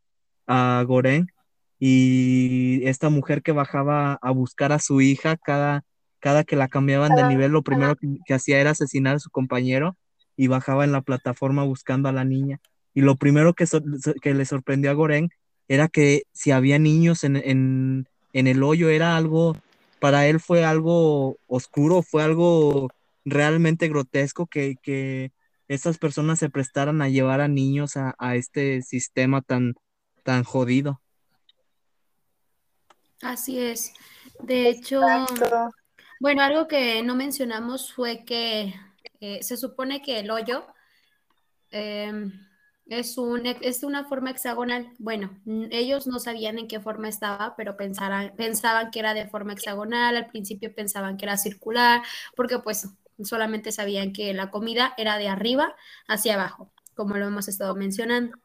a 0.48 0.84
Goren 0.88 1.27
y 1.79 2.81
esta 2.86 3.10
mujer 3.10 3.41
que 3.41 3.51
bajaba 3.51 4.17
a 4.22 4.31
buscar 4.31 4.72
a 4.72 4.79
su 4.79 5.01
hija 5.01 5.38
cada, 5.38 5.84
cada 6.19 6.43
que 6.43 6.55
la 6.55 6.67
cambiaban 6.67 7.15
de 7.15 7.27
nivel, 7.27 7.51
lo 7.51 7.62
primero 7.62 7.96
que, 7.96 8.34
hacía 8.34 8.60
era 8.60 8.72
asesinar 8.72 9.15
a 9.15 9.19
su 9.19 9.29
compañero 9.29 9.98
y 10.36 10.48
bajaba 10.48 10.84
en 10.84 10.91
la 10.91 11.01
plataforma 11.01 11.63
buscando 11.63 12.10
a 12.10 12.13
la 12.13 12.25
niña. 12.25 12.60
Y 12.93 13.01
lo 13.01 13.15
primero 13.15 13.53
que, 13.53 13.65
que 14.22 14.34
le 14.34 14.46
sorprendió 14.46 14.89
a 14.91 14.93
Goren 14.96 15.29
era 15.67 15.88
que 15.88 16.24
si 16.34 16.51
había 16.51 16.79
niños 16.79 17.24
en, 17.24 17.36
en, 17.36 18.07
en 18.34 18.48
el 18.48 18.63
hoyo 18.63 18.89
era 18.89 19.17
algo 19.17 19.55
para 20.00 20.27
él 20.27 20.39
fue 20.39 20.63
algo 20.63 21.38
oscuro, 21.48 22.01
fue 22.01 22.24
algo 22.24 22.89
realmente 23.25 23.88
grotesco 23.89 24.48
que, 24.48 24.75
que 24.81 25.31
esas 25.67 25.98
personas 25.98 26.39
se 26.39 26.50
prestaran 26.50 27.01
a 27.01 27.10
llevar 27.10 27.41
a 27.41 27.48
niños 27.48 27.98
a, 27.98 28.36
este 28.36 28.81
sistema 28.81 29.41
tan, 29.41 29.75
tan 30.24 30.43
jodido. 30.43 31.01
Así 33.21 33.59
es. 33.59 33.93
De 34.39 34.69
hecho, 34.69 35.01
bueno, 36.19 36.41
algo 36.41 36.67
que 36.67 37.01
no 37.03 37.15
mencionamos 37.15 37.93
fue 37.93 38.24
que 38.25 38.74
eh, 39.19 39.43
se 39.43 39.57
supone 39.57 40.01
que 40.01 40.19
el 40.19 40.31
hoyo 40.31 40.65
em, 41.71 42.31
es, 42.88 43.17
un, 43.17 43.45
es 43.45 43.83
una 43.83 44.05
forma 44.05 44.31
hexagonal. 44.31 44.93
Bueno, 45.00 45.39
ellos 45.71 46.07
no 46.07 46.19
sabían 46.19 46.59
en 46.59 46.67
qué 46.67 46.79
forma 46.79 47.09
estaba, 47.09 47.55
pero 47.55 47.77
pensaban, 47.77 48.33
pensaban 48.36 48.91
que 48.91 49.00
era 49.00 49.13
de 49.13 49.27
forma 49.27 49.53
hexagonal. 49.53 50.15
Al 50.15 50.27
principio 50.27 50.74
pensaban 50.74 51.17
que 51.17 51.25
era 51.25 51.38
circular, 51.38 52.01
porque 52.36 52.59
pues 52.59 52.89
solamente 53.24 53.71
sabían 53.71 54.13
que 54.13 54.33
la 54.33 54.51
comida 54.51 54.93
era 54.97 55.17
de 55.17 55.27
arriba 55.29 55.75
hacia 56.07 56.36
abajo, 56.36 56.71
como 56.95 57.17
lo 57.17 57.25
hemos 57.27 57.47
estado 57.47 57.75
mencionando. 57.75 58.38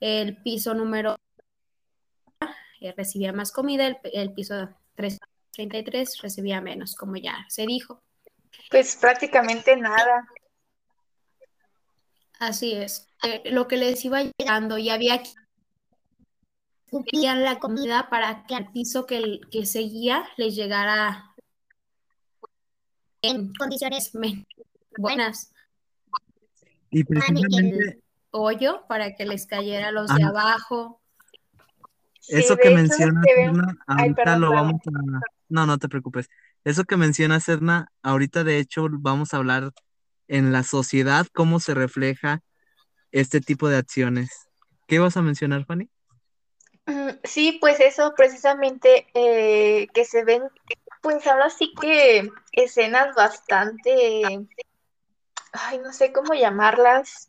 El 0.00 0.36
piso 0.42 0.74
número 0.74 1.18
eh, 2.80 2.94
recibía 2.96 3.32
más 3.32 3.52
comida, 3.52 3.86
el, 3.86 3.98
el 4.12 4.32
piso 4.32 4.68
333 4.94 6.20
recibía 6.22 6.60
menos, 6.60 6.94
como 6.94 7.16
ya 7.16 7.44
se 7.48 7.66
dijo. 7.66 8.02
Pues 8.70 8.96
prácticamente 8.96 9.76
nada. 9.76 10.26
Así 12.38 12.72
es. 12.72 13.06
Eh, 13.22 13.50
lo 13.50 13.68
que 13.68 13.76
les 13.76 14.04
iba 14.04 14.22
llegando 14.22 14.78
y 14.78 14.88
había 14.88 15.22
que 15.22 15.30
la 17.22 17.58
comida 17.58 18.08
para 18.10 18.44
que 18.46 18.54
al 18.54 18.72
piso 18.72 19.06
que, 19.06 19.40
que 19.50 19.66
seguía 19.66 20.24
les 20.36 20.56
llegara 20.56 21.34
en 23.22 23.52
condiciones 23.54 24.12
buenas. 24.96 25.52
Y 26.90 27.04
precisamente 27.04 28.02
hoyo 28.30 28.86
para 28.88 29.14
que 29.14 29.24
les 29.24 29.46
cayera 29.46 29.92
los 29.92 30.12
de 30.12 30.24
abajo. 30.24 30.99
Eso 32.30 32.56
que 32.56 32.70
mencionas, 32.70 33.26
ahorita 33.86 34.36
lo 34.38 34.52
vamos 34.52 34.80
a... 34.86 35.20
No, 35.48 35.66
no 35.66 35.78
te 35.78 35.88
preocupes. 35.88 36.28
Eso 36.64 36.84
que 36.84 36.96
mencionas, 36.96 37.48
Edna, 37.48 37.90
ahorita 38.02 38.44
de 38.44 38.58
hecho 38.58 38.86
vamos 38.90 39.34
a 39.34 39.38
hablar 39.38 39.72
en 40.28 40.52
la 40.52 40.62
sociedad, 40.62 41.26
cómo 41.34 41.58
se 41.58 41.74
refleja 41.74 42.40
este 43.10 43.40
tipo 43.40 43.68
de 43.68 43.78
acciones. 43.78 44.48
¿Qué 44.86 44.98
vas 45.00 45.16
a 45.16 45.22
mencionar, 45.22 45.64
Fanny? 45.66 45.90
Mm, 46.86 47.10
sí, 47.24 47.58
pues 47.60 47.80
eso 47.80 48.14
precisamente 48.16 49.06
eh, 49.14 49.88
que 49.92 50.04
se 50.04 50.24
ven, 50.24 50.42
pues 51.00 51.26
ahora 51.26 51.50
sí 51.50 51.72
que 51.80 52.30
escenas 52.52 53.14
bastante, 53.14 54.46
ay, 55.52 55.78
no 55.78 55.92
sé 55.92 56.12
cómo 56.12 56.34
llamarlas, 56.34 57.28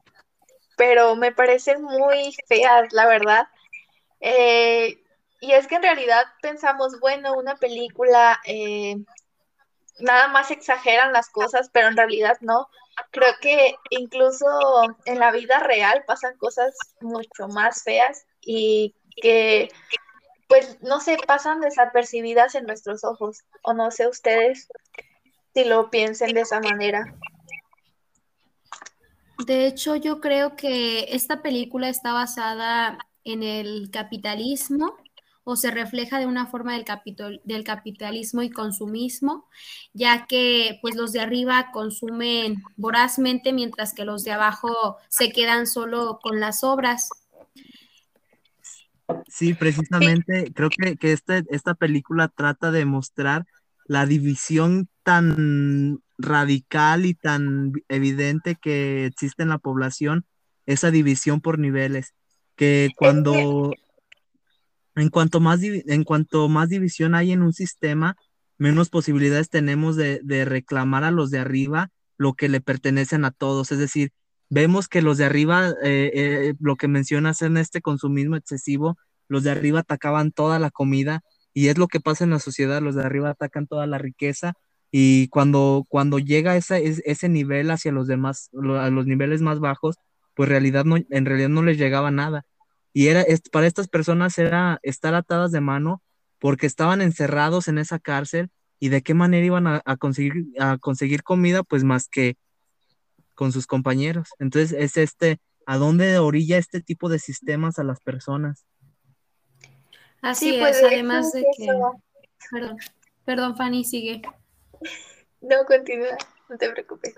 pero 0.77 1.15
me 1.15 1.31
parecen 1.31 1.81
muy 1.83 2.35
feas, 2.47 2.91
la 2.93 3.07
verdad. 3.07 3.47
Eh, 4.21 5.03
y 5.41 5.51
es 5.51 5.67
que 5.67 5.75
en 5.75 5.83
realidad 5.83 6.25
pensamos, 6.41 6.99
bueno, 6.99 7.33
una 7.33 7.55
película 7.55 8.39
eh, 8.45 8.95
nada 9.99 10.27
más 10.27 10.51
exageran 10.51 11.13
las 11.13 11.29
cosas, 11.29 11.69
pero 11.73 11.87
en 11.87 11.97
realidad 11.97 12.37
no. 12.41 12.69
Creo 13.11 13.33
que 13.41 13.75
incluso 13.89 14.45
en 15.05 15.19
la 15.19 15.31
vida 15.31 15.59
real 15.59 16.03
pasan 16.05 16.37
cosas 16.37 16.75
mucho 16.99 17.47
más 17.47 17.83
feas 17.83 18.25
y 18.41 18.95
que 19.21 19.69
pues 20.47 20.81
no 20.81 20.99
se 20.99 21.17
pasan 21.17 21.61
desapercibidas 21.61 22.55
en 22.55 22.65
nuestros 22.65 23.03
ojos, 23.05 23.39
o 23.63 23.73
no 23.73 23.89
sé 23.89 24.07
ustedes 24.07 24.67
si 25.53 25.63
lo 25.63 25.89
piensen 25.89 26.33
de 26.33 26.41
esa 26.41 26.59
manera. 26.59 27.15
De 29.45 29.65
hecho, 29.65 29.95
yo 29.95 30.19
creo 30.19 30.55
que 30.55 31.15
esta 31.15 31.41
película 31.41 31.87
está 31.89 32.13
basada 32.13 32.99
en 33.23 33.43
el 33.43 33.89
capitalismo 33.91 34.95
o 35.43 35.55
se 35.55 35.71
refleja 35.71 36.19
de 36.19 36.27
una 36.27 36.45
forma 36.45 36.73
del, 36.73 37.41
del 37.43 37.63
capitalismo 37.63 38.43
y 38.43 38.49
consumismo, 38.49 39.47
ya 39.93 40.27
que 40.27 40.77
pues 40.81 40.95
los 40.95 41.13
de 41.13 41.21
arriba 41.21 41.71
consumen 41.71 42.63
vorazmente 42.77 43.51
mientras 43.51 43.93
que 43.93 44.05
los 44.05 44.23
de 44.23 44.31
abajo 44.31 44.97
se 45.09 45.31
quedan 45.31 45.65
solo 45.65 46.19
con 46.21 46.39
las 46.39 46.63
obras. 46.63 47.09
Sí, 49.27 49.53
precisamente 49.53 50.51
creo 50.53 50.69
que, 50.69 50.95
que 50.95 51.11
este, 51.11 51.43
esta 51.49 51.73
película 51.73 52.27
trata 52.27 52.71
de 52.71 52.85
mostrar 52.85 53.45
la 53.85 54.05
división 54.05 54.89
tan 55.03 55.99
radical 56.17 57.05
y 57.05 57.13
tan 57.13 57.73
evidente 57.89 58.55
que 58.55 59.05
existe 59.05 59.43
en 59.43 59.49
la 59.49 59.57
población, 59.57 60.25
esa 60.65 60.91
división 60.91 61.41
por 61.41 61.59
niveles, 61.59 62.13
que 62.61 62.91
cuando 62.95 63.73
en 64.95 65.09
cuanto 65.09 65.39
más, 65.39 65.63
en 65.63 66.03
cuanto 66.03 66.47
más 66.47 66.69
división 66.69 67.15
hay 67.15 67.31
en 67.31 67.41
un 67.41 67.53
sistema, 67.53 68.17
menos 68.59 68.91
posibilidades 68.91 69.49
tenemos 69.49 69.95
de, 69.95 70.45
reclamar 70.45 71.03
a 71.03 71.09
los 71.09 71.31
de 71.31 71.39
arriba 71.39 71.89
lo 72.17 72.33
que 72.35 72.49
le 72.49 72.61
pertenecen 72.61 73.25
a 73.25 73.31
todos. 73.31 73.71
Es 73.71 73.79
decir, 73.79 74.11
vemos 74.47 74.87
que 74.87 75.01
los 75.01 75.17
de 75.17 75.25
arriba, 75.25 75.69
eh, 75.81 76.11
eh, 76.13 76.53
lo 76.59 76.75
que 76.75 76.87
mencionas 76.87 77.41
en 77.41 77.57
este 77.57 77.81
consumismo 77.81 78.35
excesivo, 78.35 78.95
los 79.27 79.41
de 79.41 79.49
arriba 79.49 79.79
atacaban 79.79 80.31
toda 80.31 80.59
la 80.59 80.69
comida 80.69 81.21
y 81.55 81.69
es 81.69 81.79
lo 81.79 81.87
que 81.87 81.99
pasa 81.99 82.25
en 82.25 82.29
la 82.29 82.37
sociedad, 82.37 82.79
los 82.79 82.93
de 82.93 83.01
arriba 83.01 83.31
atacan 83.31 83.65
toda 83.65 83.87
la 83.87 83.97
riqueza 83.97 84.53
y 84.91 85.29
cuando, 85.29 85.83
cuando 85.89 86.19
llega 86.19 86.55
ese, 86.57 87.01
ese 87.05 87.27
nivel 87.27 87.71
hacia 87.71 87.91
los 87.91 88.05
demás, 88.05 88.51
a 88.53 88.91
los 88.91 89.07
niveles 89.07 89.41
más 89.41 89.59
bajos, 89.59 89.95
pues 90.35 90.47
realidad 90.47 90.85
no, 90.85 90.97
en 90.97 91.25
realidad 91.25 91.49
no 91.49 91.63
les 91.63 91.79
llegaba 91.79 92.11
nada 92.11 92.45
y 92.93 93.07
era, 93.07 93.25
para 93.51 93.67
estas 93.67 93.87
personas 93.87 94.37
era 94.37 94.79
estar 94.83 95.13
atadas 95.13 95.51
de 95.51 95.61
mano 95.61 96.01
porque 96.39 96.65
estaban 96.65 97.01
encerrados 97.01 97.67
en 97.67 97.77
esa 97.77 97.99
cárcel 97.99 98.49
y 98.79 98.89
de 98.89 99.01
qué 99.01 99.13
manera 99.13 99.45
iban 99.45 99.67
a, 99.67 99.81
conseguir, 99.97 100.47
a 100.59 100.77
conseguir 100.77 101.23
comida, 101.23 101.63
pues 101.63 101.83
más 101.83 102.07
que 102.09 102.35
con 103.35 103.51
sus 103.51 103.67
compañeros. 103.67 104.29
Entonces 104.39 104.71
es 104.77 104.97
este, 104.97 105.39
¿a 105.65 105.77
dónde 105.77 106.17
orilla 106.17 106.57
este 106.57 106.81
tipo 106.81 107.07
de 107.07 107.19
sistemas 107.19 107.77
a 107.79 107.83
las 107.83 107.99
personas? 108.01 108.65
Así 110.21 110.57
pues, 110.59 110.77
es, 110.77 110.83
además 110.83 111.31
de 111.31 111.45
que... 111.57 111.67
Perdón, 112.51 112.77
perdón, 113.23 113.55
Fanny, 113.55 113.83
sigue. 113.83 114.21
No, 115.41 115.63
continúa, 115.65 116.17
no 116.49 116.57
te 116.57 116.69
preocupes. 116.71 117.15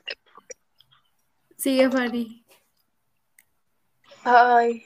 Sigue, 1.57 1.89
Fanny. 1.89 2.45
Ay. 4.23 4.85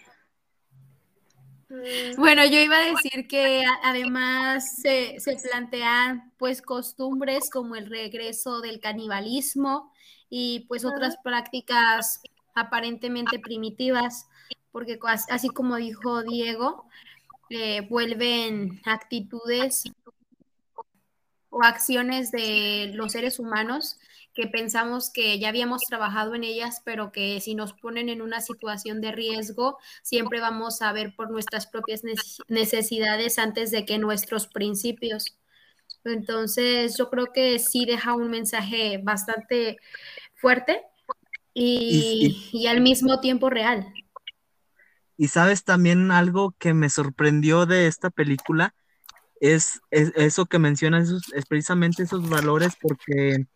Bueno, 2.17 2.45
yo 2.45 2.59
iba 2.59 2.77
a 2.77 2.91
decir 2.91 3.27
que 3.27 3.63
además 3.83 4.77
se, 4.81 5.17
plantean 5.49 6.31
pues 6.37 6.61
costumbres 6.61 7.49
como 7.49 7.75
el 7.75 7.89
regreso 7.89 8.61
del 8.61 8.79
canibalismo 8.79 9.91
y 10.29 10.61
pues 10.67 10.85
otras 10.85 11.17
prácticas 11.23 12.21
aparentemente 12.55 13.39
primitivas, 13.39 14.27
porque 14.71 14.97
así 15.29 15.49
como 15.49 15.75
dijo 15.75 16.23
Diego, 16.23 16.87
eh, 17.49 17.81
vuelven 17.89 18.81
actitudes 18.85 19.83
o 21.49 21.63
acciones 21.63 22.31
de 22.31 22.91
los 22.93 23.11
seres 23.11 23.39
humanos 23.39 23.99
que 24.37 24.45
pensamos 24.45 25.09
que 25.09 25.39
ya 25.39 25.49
habíamos 25.49 25.81
trabajado 25.81 26.35
en 26.35 26.43
ellas, 26.43 26.83
pero 26.85 27.11
que 27.11 27.41
si 27.41 27.55
nos 27.55 27.73
ponen 27.73 28.07
en 28.07 28.21
una 28.21 28.39
situación 28.39 29.01
de 29.01 29.11
riesgo, 29.11 29.79
siempre 30.03 30.39
vamos 30.39 30.83
a 30.83 30.93
ver 30.93 31.15
por 31.15 31.31
nuestras 31.31 31.65
propias 31.65 32.03
necesidades 32.47 33.39
antes 33.39 33.71
de 33.71 33.83
que 33.83 33.97
nuestros 33.97 34.45
principios. 34.45 35.39
Entonces, 36.03 36.95
yo 36.99 37.09
creo 37.09 37.33
que 37.33 37.57
sí 37.57 37.87
deja 37.87 38.13
un 38.13 38.29
mensaje 38.29 39.01
bastante 39.03 39.77
fuerte 40.35 40.83
y, 41.55 42.67
al 42.69 42.81
mismo 42.81 43.19
tiempo 43.19 43.49
real. 43.49 43.91
Y 45.17 45.29
sabes 45.29 45.63
también 45.63 46.11
algo 46.11 46.53
que 46.59 46.75
me 46.75 46.91
sorprendió 46.91 47.65
de 47.65 47.87
esta 47.87 48.11
película, 48.11 48.75
es, 49.39 49.81
eso 49.89 50.45
que 50.45 50.59
mencionas, 50.59 51.11
es 51.33 51.45
precisamente 51.47 52.03
esos 52.03 52.29
valores, 52.29 52.73
porque 52.79 53.47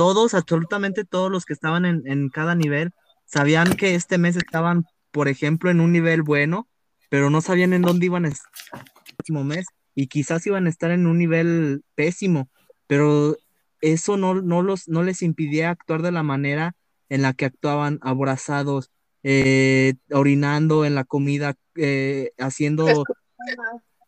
todos, 0.00 0.32
absolutamente 0.32 1.04
todos 1.04 1.30
los 1.30 1.44
que 1.44 1.52
estaban 1.52 1.84
en, 1.84 2.30
cada 2.30 2.54
nivel, 2.54 2.92
sabían 3.26 3.74
que 3.74 3.94
este 3.94 4.16
mes 4.16 4.34
estaban, 4.34 4.86
por 5.10 5.28
ejemplo, 5.28 5.70
en 5.70 5.78
un 5.78 5.92
nivel 5.92 6.22
bueno, 6.22 6.70
pero 7.10 7.28
no 7.28 7.42
sabían 7.42 7.74
en 7.74 7.82
dónde 7.82 8.06
iban 8.06 8.24
a 8.24 8.28
estar 8.28 8.50
el 8.80 9.14
próximo 9.14 9.44
mes 9.44 9.66
y 9.94 10.06
quizás 10.06 10.46
iban 10.46 10.64
a 10.64 10.70
estar 10.70 10.90
en 10.90 11.06
un 11.06 11.18
nivel 11.18 11.82
pésimo, 11.96 12.48
pero 12.86 13.36
eso 13.82 14.16
no, 14.16 14.40
no, 14.40 14.62
los, 14.62 14.88
no 14.88 15.02
les 15.02 15.20
impidía 15.20 15.68
actuar 15.68 16.00
de 16.00 16.12
la 16.12 16.22
manera 16.22 16.76
en 17.10 17.20
la 17.20 17.34
que 17.34 17.44
actuaban 17.44 17.98
abrazados, 18.00 18.90
eh, 19.22 19.96
orinando 20.10 20.86
en 20.86 20.94
la 20.94 21.04
comida, 21.04 21.56
eh, 21.76 22.30
haciendo, 22.38 23.04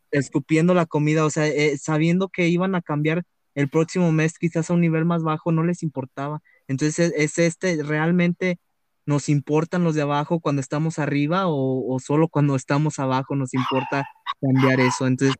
escupiendo 0.09 0.73
la 0.73 0.87
comida, 0.87 1.23
o 1.23 1.29
sea, 1.29 1.45
eh, 1.45 1.77
sabiendo 1.77 2.29
que 2.29 2.47
iban 2.47 2.73
a 2.73 2.81
cambiar 2.81 3.25
el 3.55 3.69
próximo 3.69 4.11
mes 4.11 4.37
quizás 4.37 4.69
a 4.69 4.73
un 4.73 4.81
nivel 4.81 5.05
más 5.05 5.23
bajo 5.23 5.51
no 5.51 5.63
les 5.63 5.83
importaba. 5.83 6.41
Entonces, 6.67 7.13
¿es, 7.15 7.37
este 7.37 7.81
realmente 7.83 8.59
nos 9.05 9.29
importan 9.29 9.83
los 9.83 9.95
de 9.95 10.01
abajo 10.01 10.39
cuando 10.39 10.61
estamos 10.61 10.97
arriba 10.97 11.43
o, 11.47 11.97
solo 11.99 12.29
cuando 12.29 12.55
estamos 12.55 12.99
abajo 12.99 13.35
nos 13.35 13.53
importa 13.53 14.07
cambiar 14.41 14.79
eso? 14.79 15.07
Entonces... 15.07 15.35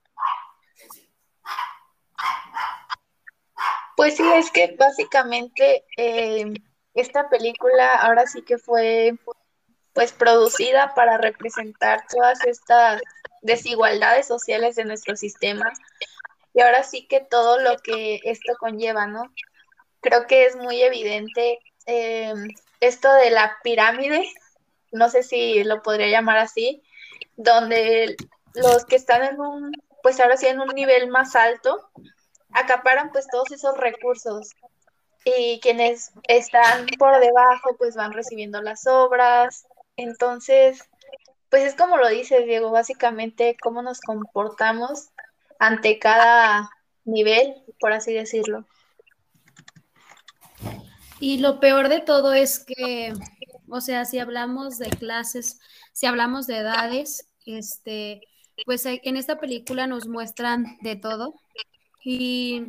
Pues 3.96 4.18
sí, 4.18 4.24
es 4.36 4.52
que 4.52 4.76
básicamente 4.78 5.86
eh, 5.98 6.52
esta 6.94 7.30
película 7.30 7.96
ahora 7.96 8.26
sí 8.26 8.42
que 8.42 8.58
fue 8.58 9.16
pues 9.94 10.12
producida 10.12 10.94
para 10.96 11.18
representar 11.20 12.04
todas 12.10 12.44
estas 12.46 13.02
desigualdades 13.44 14.26
sociales 14.28 14.76
de 14.76 14.86
nuestro 14.86 15.16
sistema 15.16 15.72
y 16.54 16.62
ahora 16.62 16.84
sí 16.84 17.08
que 17.08 17.20
todo 17.20 17.60
lo 17.60 17.78
que 17.78 18.20
esto 18.24 18.54
conlleva, 18.60 19.08
¿no? 19.08 19.24
Creo 20.02 20.28
que 20.28 20.46
es 20.46 20.56
muy 20.56 20.82
evidente 20.82 21.60
em, 21.86 22.48
esto 22.80 23.12
de 23.14 23.32
la 23.32 23.58
pirámide, 23.64 24.28
no 24.92 25.10
sé 25.10 25.24
si 25.24 25.64
lo 25.64 25.82
podría 25.82 26.08
llamar 26.08 26.38
así, 26.38 26.84
donde 27.36 28.16
los 28.54 28.86
que 28.86 28.96
están 28.96 29.24
en 29.24 29.40
un, 29.40 29.72
pues 30.04 30.20
ahora 30.20 30.38
sí 30.38 30.48
en 30.48 30.60
un 30.60 30.70
nivel 30.70 31.08
más 31.08 31.36
alto, 31.36 31.90
acaparan 32.52 33.12
pues 33.12 33.28
todos 33.32 33.52
esos 33.52 33.78
recursos 33.78 34.52
y 35.26 35.60
quienes 35.62 36.12
están 36.28 36.86
por 37.00 37.20
debajo 37.20 37.76
pues 37.78 37.96
van 37.96 38.14
recibiendo 38.14 38.62
las 38.62 38.86
obras. 38.86 39.66
Entonces, 39.96 40.84
pues 41.50 41.64
es 41.64 41.76
como 41.76 41.98
lo 41.98 42.08
dice 42.10 42.42
Diego, 42.42 42.72
básicamente 42.72 43.56
cómo 43.62 43.82
nos 43.82 44.02
comportamos 44.02 45.10
ante 45.64 45.98
cada 45.98 46.70
nivel, 47.06 47.54
por 47.80 47.94
así 47.94 48.14
decirlo. 48.14 48.68
Y 51.20 51.38
lo 51.38 51.62
peor 51.62 51.88
de 51.88 52.02
todo 52.02 52.34
es 52.34 52.60
que, 52.60 53.14
o 53.70 53.80
sea, 53.80 54.04
si 54.04 54.20
hablamos 54.20 54.78
de 54.78 54.90
clases, 54.90 55.62
si 55.94 56.06
hablamos 56.06 56.48
de 56.48 56.58
edades, 56.58 57.30
este, 57.46 58.22
pues 58.66 58.86
en 58.86 59.16
esta 59.16 59.40
película 59.40 59.88
nos 59.88 60.06
muestran 60.06 60.78
de 60.82 60.98
todo. 60.98 61.34
Y 62.04 62.68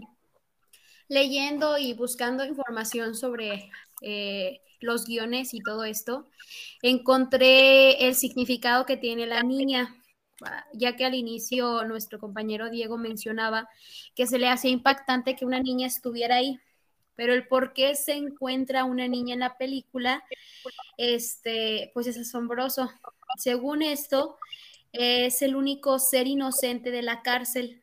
leyendo 1.08 1.78
y 1.78 1.94
buscando 1.94 2.44
información 2.44 3.16
sobre 3.16 3.70
eh, 4.02 4.60
los 4.78 5.04
guiones 5.04 5.52
y 5.52 5.58
todo 5.58 5.82
esto, 5.82 6.28
encontré 6.80 8.06
el 8.06 8.14
significado 8.14 8.86
que 8.86 8.96
tiene 8.96 9.26
la 9.26 9.42
niña 9.42 9.96
ya 10.72 10.96
que 10.96 11.04
al 11.04 11.14
inicio 11.14 11.84
nuestro 11.84 12.18
compañero 12.18 12.70
Diego 12.70 12.98
mencionaba 12.98 13.68
que 14.14 14.26
se 14.26 14.38
le 14.38 14.48
hacía 14.48 14.70
impactante 14.70 15.36
que 15.36 15.44
una 15.44 15.60
niña 15.60 15.86
estuviera 15.86 16.36
ahí, 16.36 16.58
pero 17.16 17.32
el 17.32 17.46
por 17.46 17.72
qué 17.72 17.94
se 17.94 18.14
encuentra 18.14 18.84
una 18.84 19.08
niña 19.08 19.34
en 19.34 19.40
la 19.40 19.56
película, 19.56 20.24
este, 20.96 21.90
pues 21.94 22.06
es 22.06 22.18
asombroso. 22.18 22.90
Según 23.36 23.82
esto, 23.82 24.36
es 24.92 25.42
el 25.42 25.56
único 25.56 25.98
ser 25.98 26.26
inocente 26.26 26.90
de 26.90 27.02
la 27.02 27.22
cárcel 27.22 27.82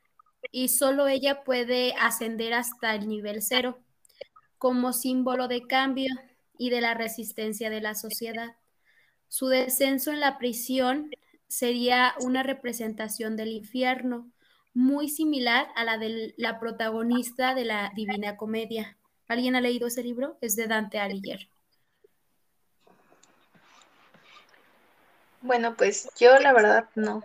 y 0.52 0.70
solo 0.70 1.08
ella 1.08 1.44
puede 1.44 1.94
ascender 2.00 2.54
hasta 2.54 2.96
el 2.96 3.08
nivel 3.08 3.42
cero 3.42 3.80
como 4.58 4.94
símbolo 4.94 5.48
de 5.48 5.68
cambio 5.68 6.14
y 6.58 6.70
de 6.70 6.82
la 6.82 6.94
resistencia 6.94 7.70
de 7.70 7.82
la 7.82 7.96
sociedad. 7.96 8.56
Su 9.28 9.48
descenso 9.48 10.12
en 10.12 10.20
la 10.20 10.38
prisión 10.38 11.10
sería 11.52 12.16
una 12.22 12.44
representación 12.44 13.36
del 13.36 13.50
infierno, 13.50 14.32
muy 14.74 15.10
similar 15.10 15.68
a 15.76 15.84
la 15.84 15.98
de 15.98 16.34
la 16.38 16.62
protagonista 16.62 17.54
de 17.54 17.66
la 17.66 17.92
Divina 17.94 18.38
Comedia. 18.38 18.98
¿Alguien 19.28 19.58
ha 19.58 19.62
leído 19.62 19.88
ese 19.88 20.02
libro? 20.02 20.38
Es 20.40 20.56
de 20.56 20.68
Dante 20.68 20.98
Alighieri. 20.98 21.50
Bueno, 25.42 25.76
pues 25.76 26.10
yo 26.18 26.40
la 26.40 26.54
verdad 26.54 26.86
no. 26.96 27.22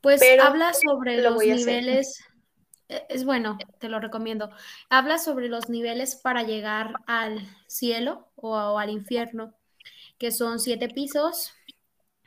Pues 0.00 0.20
habla 0.42 0.72
sobre 0.74 1.22
los 1.22 1.38
niveles, 1.38 2.24
e, 2.88 3.06
es 3.08 3.24
bueno, 3.24 3.56
te 3.78 3.88
lo 3.88 4.00
recomiendo. 4.00 4.50
Habla 4.90 5.18
sobre 5.18 5.46
los 5.48 5.68
niveles 5.68 6.16
para 6.16 6.42
llegar 6.42 6.94
al 7.06 7.40
cielo 7.68 8.32
o 8.34 8.78
al 8.80 8.90
infierno, 8.90 9.54
que 10.18 10.32
son 10.32 10.58
siete 10.58 10.88
pisos, 10.88 11.52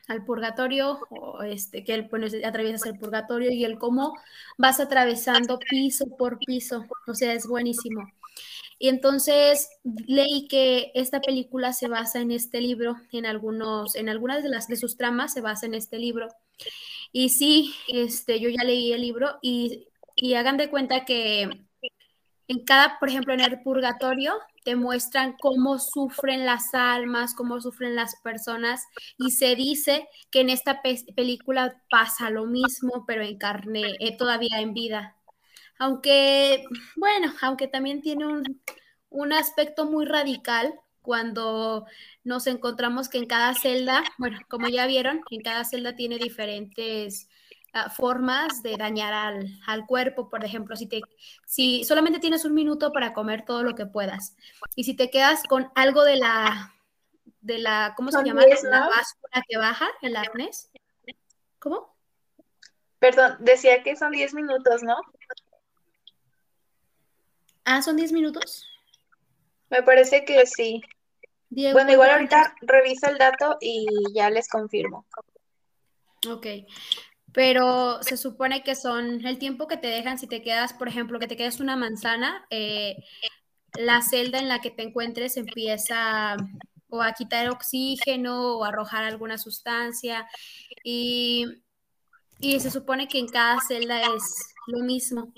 al 0.06 0.24
purgatorio, 0.24 1.00
o 1.10 1.42
este, 1.42 1.84
que 1.84 1.94
él 1.94 2.08
bueno, 2.10 2.26
atraviesas 2.44 2.86
el 2.86 2.98
purgatorio 2.98 3.50
y 3.50 3.64
el 3.64 3.78
cómo 3.78 4.14
vas 4.58 4.80
atravesando 4.80 5.58
piso 5.58 6.06
por 6.16 6.38
piso, 6.38 6.84
o 7.06 7.14
sea, 7.14 7.32
es 7.32 7.46
buenísimo. 7.46 8.08
Y 8.78 8.88
entonces 8.88 9.70
leí 10.06 10.48
que 10.48 10.92
esta 10.94 11.20
película 11.20 11.72
se 11.72 11.88
basa 11.88 12.20
en 12.20 12.30
este 12.30 12.60
libro, 12.60 12.96
en 13.12 13.26
algunos, 13.26 13.96
en 13.96 14.08
algunas 14.08 14.42
de 14.42 14.50
las 14.50 14.68
de 14.68 14.76
sus 14.76 14.96
tramas 14.96 15.32
se 15.32 15.40
basa 15.40 15.66
en 15.66 15.74
este 15.74 15.98
libro. 15.98 16.28
Y 17.10 17.30
sí, 17.30 17.74
este, 17.88 18.38
yo 18.40 18.50
ya 18.50 18.64
leí 18.64 18.92
el 18.92 19.00
libro 19.00 19.38
y, 19.40 19.88
y 20.14 20.34
hagan 20.34 20.58
de 20.58 20.68
cuenta 20.68 21.04
que 21.04 21.48
en 22.48 22.64
cada, 22.64 22.98
por 22.98 23.08
ejemplo, 23.08 23.32
en 23.32 23.40
el 23.40 23.62
purgatorio 23.62 24.34
te 24.66 24.74
muestran 24.74 25.36
cómo 25.40 25.78
sufren 25.78 26.44
las 26.44 26.74
almas, 26.74 27.34
cómo 27.34 27.60
sufren 27.60 27.94
las 27.94 28.16
personas 28.16 28.84
y 29.16 29.30
se 29.30 29.54
dice 29.54 30.08
que 30.32 30.40
en 30.40 30.50
esta 30.50 30.82
película 31.14 31.80
pasa 31.88 32.30
lo 32.30 32.46
mismo, 32.46 33.04
pero 33.06 33.22
en 33.22 33.38
carne, 33.38 33.94
eh, 34.00 34.16
todavía 34.16 34.58
en 34.58 34.74
vida. 34.74 35.14
Aunque, 35.78 36.64
bueno, 36.96 37.32
aunque 37.42 37.68
también 37.68 38.02
tiene 38.02 38.26
un, 38.26 38.60
un 39.08 39.32
aspecto 39.32 39.86
muy 39.86 40.04
radical 40.04 40.74
cuando 41.00 41.86
nos 42.24 42.48
encontramos 42.48 43.08
que 43.08 43.18
en 43.18 43.26
cada 43.26 43.54
celda, 43.54 44.02
bueno, 44.18 44.40
como 44.48 44.66
ya 44.66 44.88
vieron, 44.88 45.20
en 45.30 45.42
cada 45.42 45.64
celda 45.64 45.94
tiene 45.94 46.18
diferentes 46.18 47.28
ah, 47.72 47.90
formas 47.90 48.62
de 48.62 48.76
dañar 48.76 49.12
al, 49.12 49.60
al, 49.66 49.86
cuerpo, 49.86 50.28
por 50.28 50.44
ejemplo, 50.44 50.76
si, 50.76 50.86
te, 50.86 51.00
si 51.46 51.84
solamente 51.84 52.18
tienes 52.18 52.44
un 52.44 52.54
minuto 52.54 52.92
para 52.92 53.12
comer 53.12 53.44
todo 53.44 53.62
lo 53.62 53.74
que 53.74 53.86
puedas 53.86 54.36
y 54.74 54.84
si 54.84 54.94
te 54.94 55.10
quedas 55.10 55.42
con 55.44 55.70
algo 55.74 56.04
de 56.04 56.16
la, 56.16 56.74
de 57.40 57.58
la 57.58 57.94
¿cómo 57.96 58.10
se 58.10 58.22
llama? 58.24 58.42
La 58.64 58.88
báscula 58.88 59.44
que 59.48 59.56
baja, 59.56 59.88
el 60.02 60.16
arnés. 60.16 60.70
¿Cómo? 61.58 61.96
Perdón, 62.98 63.36
decía 63.40 63.82
que 63.82 63.96
son 63.96 64.12
10 64.12 64.34
minutos, 64.34 64.82
¿no? 64.82 64.96
Ah, 67.64 67.82
son 67.82 67.96
10 67.96 68.12
minutos. 68.12 68.66
Me 69.70 69.82
parece 69.82 70.24
que 70.24 70.46
sí. 70.46 70.80
bueno, 71.50 71.92
igual 71.92 72.10
ahorita 72.10 72.54
reviso 72.62 73.08
el 73.08 73.18
dato 73.18 73.58
y 73.60 73.86
ya 74.14 74.30
les 74.30 74.48
confirmo. 74.48 75.06
Ok. 76.28 76.46
Pero 77.36 78.02
se 78.02 78.16
supone 78.16 78.62
que 78.62 78.74
son 78.74 79.26
el 79.26 79.38
tiempo 79.38 79.68
que 79.68 79.76
te 79.76 79.88
dejan 79.88 80.18
si 80.18 80.26
te 80.26 80.40
quedas, 80.40 80.72
por 80.72 80.88
ejemplo, 80.88 81.18
que 81.18 81.28
te 81.28 81.36
quedas 81.36 81.60
una 81.60 81.76
manzana, 81.76 82.46
eh, 82.48 82.96
la 83.74 84.00
celda 84.00 84.38
en 84.38 84.48
la 84.48 84.62
que 84.62 84.70
te 84.70 84.82
encuentres 84.82 85.36
empieza 85.36 86.38
o 86.88 87.02
a 87.02 87.12
quitar 87.12 87.50
oxígeno 87.50 88.56
o 88.56 88.64
a 88.64 88.68
arrojar 88.68 89.04
alguna 89.04 89.36
sustancia 89.36 90.26
y, 90.82 91.44
y 92.40 92.58
se 92.58 92.70
supone 92.70 93.06
que 93.06 93.18
en 93.18 93.28
cada 93.28 93.60
celda 93.60 94.00
es 94.00 94.54
lo 94.68 94.78
mismo. 94.78 95.30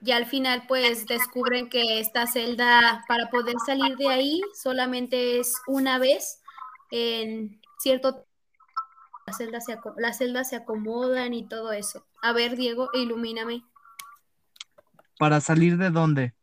Y 0.00 0.12
al 0.12 0.26
final 0.26 0.62
pues 0.68 1.06
descubren 1.06 1.68
que 1.68 1.98
esta 1.98 2.28
celda 2.28 3.04
para 3.08 3.30
poder 3.30 3.56
salir 3.66 3.96
de 3.96 4.06
ahí 4.06 4.40
solamente 4.54 5.40
es 5.40 5.54
una 5.66 5.98
vez 5.98 6.40
en 6.92 7.60
cierto 7.80 8.29
las 9.30 9.36
celdas 9.36 9.64
se, 9.64 9.78
las 9.96 10.18
celdas 10.18 10.48
se 10.48 10.56
acomodan 10.56 11.34
y 11.34 11.46
todo 11.46 11.72
eso. 11.72 12.04
A 12.20 12.32
ver, 12.32 12.56
Diego, 12.56 12.90
ilumíname. 12.92 13.62
¿Para 15.18 15.40
salir 15.40 15.76
de 15.76 15.90
dónde? 15.90 16.34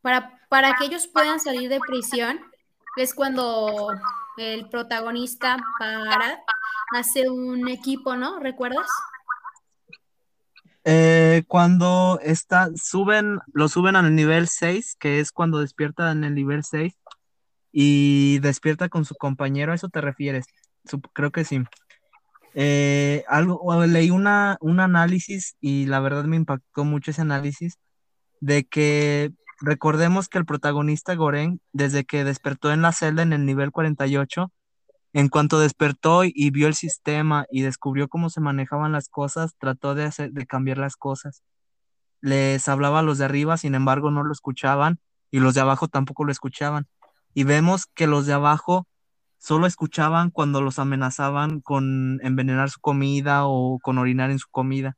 Para, 0.00 0.40
para 0.48 0.76
que 0.76 0.86
ellos 0.86 1.06
puedan 1.06 1.40
salir 1.40 1.68
de 1.68 1.80
prisión 1.80 2.40
es 2.96 3.12
cuando 3.12 3.88
el 4.38 4.68
protagonista 4.70 5.58
para 5.78 6.40
hace 6.96 7.28
un 7.28 7.68
equipo, 7.68 8.16
¿no? 8.16 8.38
¿Recuerdas? 8.40 8.86
Eh, 10.84 11.44
cuando 11.48 12.18
está, 12.22 12.70
suben, 12.76 13.40
lo 13.52 13.68
suben 13.68 13.94
al 13.94 14.14
nivel 14.14 14.48
6, 14.48 14.96
que 14.98 15.20
es 15.20 15.32
cuando 15.32 15.60
despierta 15.60 16.10
en 16.12 16.24
el 16.24 16.34
nivel 16.34 16.64
6 16.64 16.98
y 17.72 18.38
despierta 18.38 18.88
con 18.88 19.04
su 19.04 19.14
compañero, 19.16 19.72
¿a 19.72 19.74
eso 19.74 19.90
te 19.90 20.00
refieres? 20.00 20.46
Creo 21.12 21.30
que 21.30 21.44
sí. 21.44 21.62
Eh, 22.54 23.24
algo, 23.28 23.84
leí 23.86 24.10
una, 24.10 24.56
un 24.60 24.80
análisis 24.80 25.56
y 25.60 25.86
la 25.86 26.00
verdad 26.00 26.24
me 26.24 26.36
impactó 26.36 26.84
mucho 26.84 27.10
ese 27.10 27.20
análisis 27.22 27.78
de 28.40 28.64
que 28.64 29.32
recordemos 29.60 30.28
que 30.28 30.38
el 30.38 30.46
protagonista 30.46 31.14
Goren, 31.14 31.60
desde 31.72 32.04
que 32.04 32.24
despertó 32.24 32.72
en 32.72 32.82
la 32.82 32.92
celda 32.92 33.22
en 33.22 33.32
el 33.32 33.44
nivel 33.44 33.70
48, 33.72 34.52
en 35.12 35.28
cuanto 35.28 35.58
despertó 35.58 36.22
y 36.24 36.50
vio 36.50 36.66
el 36.68 36.74
sistema 36.74 37.46
y 37.50 37.62
descubrió 37.62 38.08
cómo 38.08 38.30
se 38.30 38.40
manejaban 38.40 38.92
las 38.92 39.08
cosas, 39.08 39.54
trató 39.58 39.94
de, 39.94 40.04
hacer, 40.04 40.32
de 40.32 40.46
cambiar 40.46 40.78
las 40.78 40.96
cosas. 40.96 41.42
Les 42.20 42.68
hablaba 42.68 43.00
a 43.00 43.02
los 43.02 43.18
de 43.18 43.24
arriba, 43.24 43.56
sin 43.56 43.74
embargo 43.74 44.10
no 44.10 44.22
lo 44.22 44.32
escuchaban 44.32 44.98
y 45.30 45.40
los 45.40 45.54
de 45.54 45.60
abajo 45.60 45.88
tampoco 45.88 46.24
lo 46.24 46.32
escuchaban. 46.32 46.86
Y 47.34 47.44
vemos 47.44 47.86
que 47.94 48.06
los 48.06 48.26
de 48.26 48.32
abajo 48.32 48.86
solo 49.38 49.66
escuchaban 49.66 50.30
cuando 50.30 50.60
los 50.60 50.78
amenazaban 50.78 51.60
con 51.60 52.20
envenenar 52.22 52.70
su 52.70 52.80
comida 52.80 53.46
o 53.46 53.78
con 53.82 53.98
orinar 53.98 54.30
en 54.30 54.38
su 54.38 54.48
comida. 54.50 54.96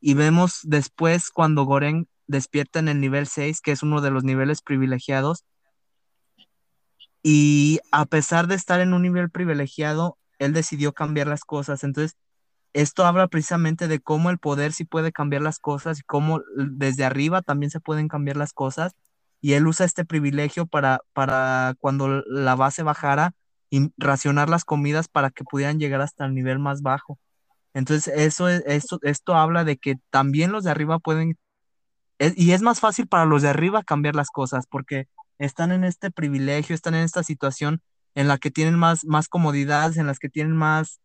Y 0.00 0.14
vemos 0.14 0.60
después 0.62 1.30
cuando 1.30 1.64
Goren 1.64 2.08
despierta 2.26 2.78
en 2.78 2.88
el 2.88 3.00
nivel 3.00 3.26
6, 3.26 3.60
que 3.60 3.72
es 3.72 3.82
uno 3.82 4.00
de 4.00 4.10
los 4.10 4.24
niveles 4.24 4.62
privilegiados, 4.62 5.44
y 7.22 7.80
a 7.90 8.06
pesar 8.06 8.46
de 8.46 8.54
estar 8.54 8.80
en 8.80 8.92
un 8.92 9.02
nivel 9.02 9.30
privilegiado, 9.30 10.16
él 10.38 10.52
decidió 10.52 10.92
cambiar 10.92 11.26
las 11.26 11.44
cosas. 11.44 11.82
Entonces, 11.82 12.16
esto 12.72 13.04
habla 13.04 13.26
precisamente 13.26 13.88
de 13.88 14.00
cómo 14.00 14.30
el 14.30 14.38
poder 14.38 14.72
sí 14.72 14.84
puede 14.84 15.10
cambiar 15.10 15.42
las 15.42 15.58
cosas 15.58 15.98
y 15.98 16.02
cómo 16.02 16.42
desde 16.56 17.04
arriba 17.04 17.42
también 17.42 17.70
se 17.70 17.80
pueden 17.80 18.06
cambiar 18.06 18.36
las 18.36 18.52
cosas. 18.52 18.92
Y 19.40 19.54
él 19.54 19.66
usa 19.66 19.86
este 19.86 20.04
privilegio 20.04 20.66
para, 20.66 21.00
para 21.14 21.74
cuando 21.80 22.22
la 22.26 22.54
base 22.54 22.82
bajara 22.84 23.32
y 23.70 23.90
racionar 23.96 24.48
las 24.48 24.64
comidas 24.64 25.08
para 25.08 25.30
que 25.30 25.44
pudieran 25.44 25.78
llegar 25.78 26.00
hasta 26.00 26.26
el 26.26 26.34
nivel 26.34 26.58
más 26.58 26.82
bajo. 26.82 27.18
Entonces, 27.74 28.12
eso, 28.16 28.48
esto, 28.48 28.98
esto 29.02 29.34
habla 29.34 29.64
de 29.64 29.76
que 29.76 29.96
también 30.10 30.52
los 30.52 30.64
de 30.64 30.70
arriba 30.70 30.98
pueden, 30.98 31.38
y 32.18 32.52
es 32.52 32.62
más 32.62 32.80
fácil 32.80 33.06
para 33.06 33.26
los 33.26 33.42
de 33.42 33.48
arriba 33.48 33.82
cambiar 33.82 34.14
las 34.14 34.30
cosas, 34.30 34.66
porque 34.66 35.08
están 35.38 35.72
en 35.72 35.84
este 35.84 36.10
privilegio, 36.10 36.74
están 36.74 36.94
en 36.94 37.04
esta 37.04 37.22
situación 37.22 37.82
en 38.14 38.28
la 38.28 38.38
que 38.38 38.50
tienen 38.50 38.76
más, 38.76 39.04
más 39.04 39.28
comodidades, 39.28 39.98
en 39.98 40.06
las 40.06 40.18
que 40.18 40.30
tienen 40.30 40.56
más, 40.56 41.00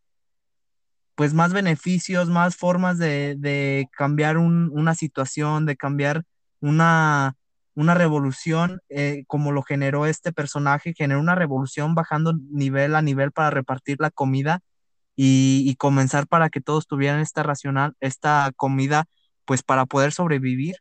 pues 1.15 1.34
más 1.34 1.52
beneficios, 1.52 2.30
más 2.30 2.56
formas 2.56 2.97
de, 2.97 3.88
cambiar 3.91 4.38
una 4.38 4.95
situación, 4.95 5.65
de 5.65 5.76
cambiar 5.76 6.24
una, 6.62 7.36
una 7.75 7.93
revolución, 7.93 8.81
eh, 8.89 9.23
como 9.27 9.51
lo 9.51 9.63
generó 9.63 10.05
este 10.05 10.31
personaje, 10.31 10.93
generó 10.95 11.19
una 11.19 11.36
revolución 11.36 11.95
bajando 11.95 12.34
nivel 12.49 12.95
a 12.95 13.01
nivel 13.01 13.31
para 13.31 13.49
repartir 13.49 13.97
la 13.99 14.12
comida 14.12 14.60
y, 15.15 15.63
y 15.65 15.75
comenzar 15.75 16.27
para 16.27 16.49
que 16.49 16.62
todos 16.62 16.88
tuvieran 16.88 17.19
esta 17.19 17.43
racional, 17.43 17.95
esta 17.99 18.51
comida, 18.55 19.05
pues 19.45 19.63
para 19.63 19.86
poder 19.86 20.12
sobrevivir. 20.12 20.75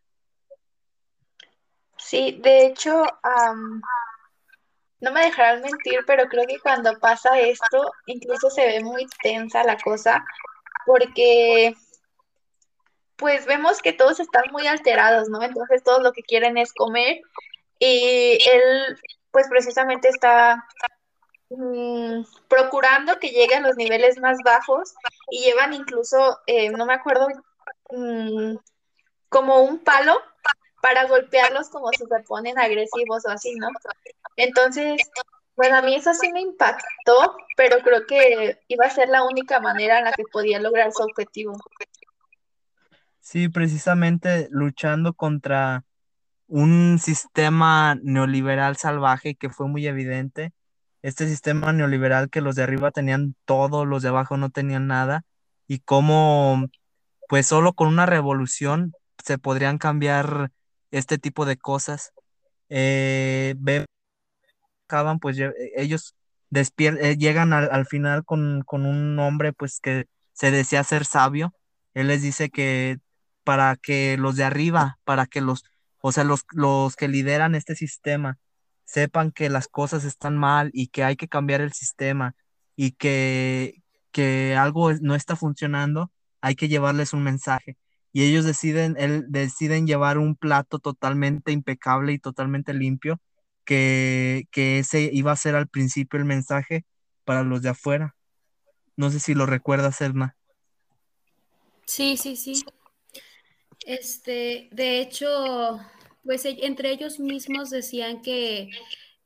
Sí, 1.97 2.41
de 2.43 2.67
hecho, 2.67 3.05
no 5.01 5.13
me 5.13 5.21
dejarán 5.21 5.61
mentir, 5.63 6.01
pero 6.07 6.29
creo 6.29 6.47
que 6.47 6.59
cuando 6.59 6.99
pasa 6.99 7.39
esto, 7.39 7.93
incluso 8.07 8.51
se 8.51 8.67
ve 8.67 8.83
muy 8.83 9.07
tensa 9.23 9.63
la 9.65 9.77
cosa, 9.79 10.25
porque 10.87 11.75
pues 13.21 13.45
vemos 13.45 13.83
que 13.83 13.93
todos 13.93 14.19
están 14.19 14.45
muy 14.51 14.67
alterados, 14.67 15.29
¿no? 15.29 15.43
Entonces 15.43 15.85
todos 15.85 16.03
lo 16.03 16.13
que 16.13 16.23
quieren 16.23 16.57
es 16.57 16.73
comer 16.73 17.21
y 17.79 18.39
él 18.51 18.99
pues 19.31 19.47
precisamente 19.49 20.09
está 20.09 20.67
mm, 21.51 22.23
procurando 22.49 23.19
que 23.21 23.29
lleguen 23.29 23.65
a 23.65 23.69
los 23.69 23.77
niveles 23.77 24.19
más 24.19 24.39
bajos 24.43 24.95
y 25.31 25.45
llevan 25.45 25.75
incluso, 25.75 26.41
eh, 26.47 26.71
no 26.71 26.87
me 26.87 26.95
acuerdo, 26.95 27.29
mm, 27.91 28.57
como 29.29 29.63
un 29.63 29.79
palo 29.85 30.19
para 30.83 31.07
golpearlos 31.07 31.69
como 31.69 31.91
si 31.91 31.99
se 32.07 32.21
ponen 32.27 32.59
agresivos 32.59 33.25
o 33.27 33.31
así, 33.31 33.55
¿no? 33.57 33.69
Entonces, 34.37 34.99
bueno, 35.57 35.77
a 35.77 35.83
mí 35.83 35.95
eso 35.95 36.15
sí 36.15 36.33
me 36.33 36.41
impactó, 36.41 37.37
pero 37.55 37.81
creo 37.81 38.07
que 38.07 38.59
iba 38.69 38.87
a 38.87 38.91
ser 38.91 39.11
la 39.11 39.25
única 39.25 39.61
manera 39.61 39.99
en 39.99 40.05
la 40.05 40.13
que 40.13 40.25
podía 40.33 40.59
lograr 40.59 40.91
su 40.93 41.03
objetivo. 41.03 41.53
Sí, 43.31 43.49
precisamente 43.49 44.49
luchando 44.51 45.15
contra 45.15 45.85
un 46.49 46.99
sistema 46.99 47.97
neoliberal 48.03 48.77
salvaje 48.77 49.37
que 49.37 49.51
fue 49.51 49.69
muy 49.69 49.87
evidente. 49.87 50.53
Este 51.03 51.29
sistema 51.29 51.73
neoliberal 51.73 52.31
que 52.31 52.41
los 52.41 52.57
de 52.57 52.65
arriba 52.65 52.91
tenían 52.91 53.37
todo, 53.45 53.85
los 53.85 54.03
de 54.03 54.09
abajo 54.09 54.37
no 54.37 54.51
tenían 54.51 54.89
nada, 54.89 55.25
y 55.69 55.79
cómo, 55.81 56.67
pues 57.29 57.47
solo 57.47 57.75
con 57.75 57.89
una 57.89 58.07
revolución 58.07 58.95
se 59.25 59.39
podrían 59.39 59.79
cambiar 59.79 60.51
este 60.91 61.19
tipo 61.19 61.47
de 61.47 61.57
cosas. 61.57 62.13
Eh, 62.69 63.55
pues 65.21 65.39
ellos 65.77 66.17
eh, 66.53 67.17
llegan 67.17 67.53
al, 67.53 67.87
final 67.87 68.25
con, 68.25 68.65
un 68.69 69.19
hombre 69.21 69.53
pues 69.53 69.81
que 69.81 70.07
se 70.33 70.51
desea 70.51 70.83
ser 70.85 71.05
sabio. 71.05 71.55
Él 71.95 72.09
les 72.09 72.23
dice 72.23 72.51
que 72.51 72.99
para 73.51 73.75
que 73.75 74.17
los 74.17 74.37
de 74.37 74.45
arriba, 74.45 75.01
para 75.03 75.27
que 75.27 75.41
los, 75.41 75.65
o 76.01 76.13
sea, 76.13 76.23
los, 76.23 76.45
los 76.53 76.95
que 76.95 77.09
lideran 77.09 77.57
este 77.57 77.75
sistema 77.75 78.39
sepan 78.85 79.33
que 79.33 79.51
las 79.51 79.67
cosas 79.67 80.05
están 80.05 80.39
mal 80.39 80.71
y 80.73 80.87
que 80.87 81.03
hay 81.03 81.17
que 81.17 81.27
cambiar 81.27 81.61
el 81.61 81.73
sistema 81.73 82.37
y 82.77 82.93
que, 82.93 83.83
que 84.13 84.55
algo 84.57 84.93
no 85.01 85.17
está 85.17 85.35
funcionando, 85.35 86.13
hay 86.41 86.55
que 86.55 86.69
llevarles 86.69 87.13
un 87.13 87.25
mensaje 87.25 87.77
y 88.13 88.23
ellos 88.23 88.45
deciden, 88.45 88.95
él, 89.01 89.25
deciden 89.31 89.85
llevar 89.85 90.17
un 90.17 90.37
plato 90.37 90.79
totalmente 90.79 91.51
impecable 91.51 92.13
y 92.13 92.21
totalmente 92.21 92.73
limpio, 92.73 93.21
que, 93.65 94.47
ese 94.55 95.11
iba 95.13 95.33
a 95.33 95.37
ser 95.37 95.57
al 95.57 95.67
principio 95.67 96.21
el 96.21 96.25
mensaje 96.25 96.85
para 97.25 97.43
los 97.43 97.63
de 97.63 97.71
afuera. 97.71 98.15
No 98.95 99.11
sé 99.11 99.19
si 99.19 99.35
lo 99.35 99.45
recuerdas, 99.45 100.01
Edna. 100.03 100.37
Sí, 101.85 102.17
sí, 102.17 102.37
sí. 102.37 102.65
Este, 103.87 104.69
de 104.73 105.01
hecho, 105.01 105.81
pues 106.25 106.45
e, 106.45 106.57
entre 106.67 106.91
ellos 106.91 107.19
mismos 107.19 107.71
decían 107.71 108.23
que 108.23 108.71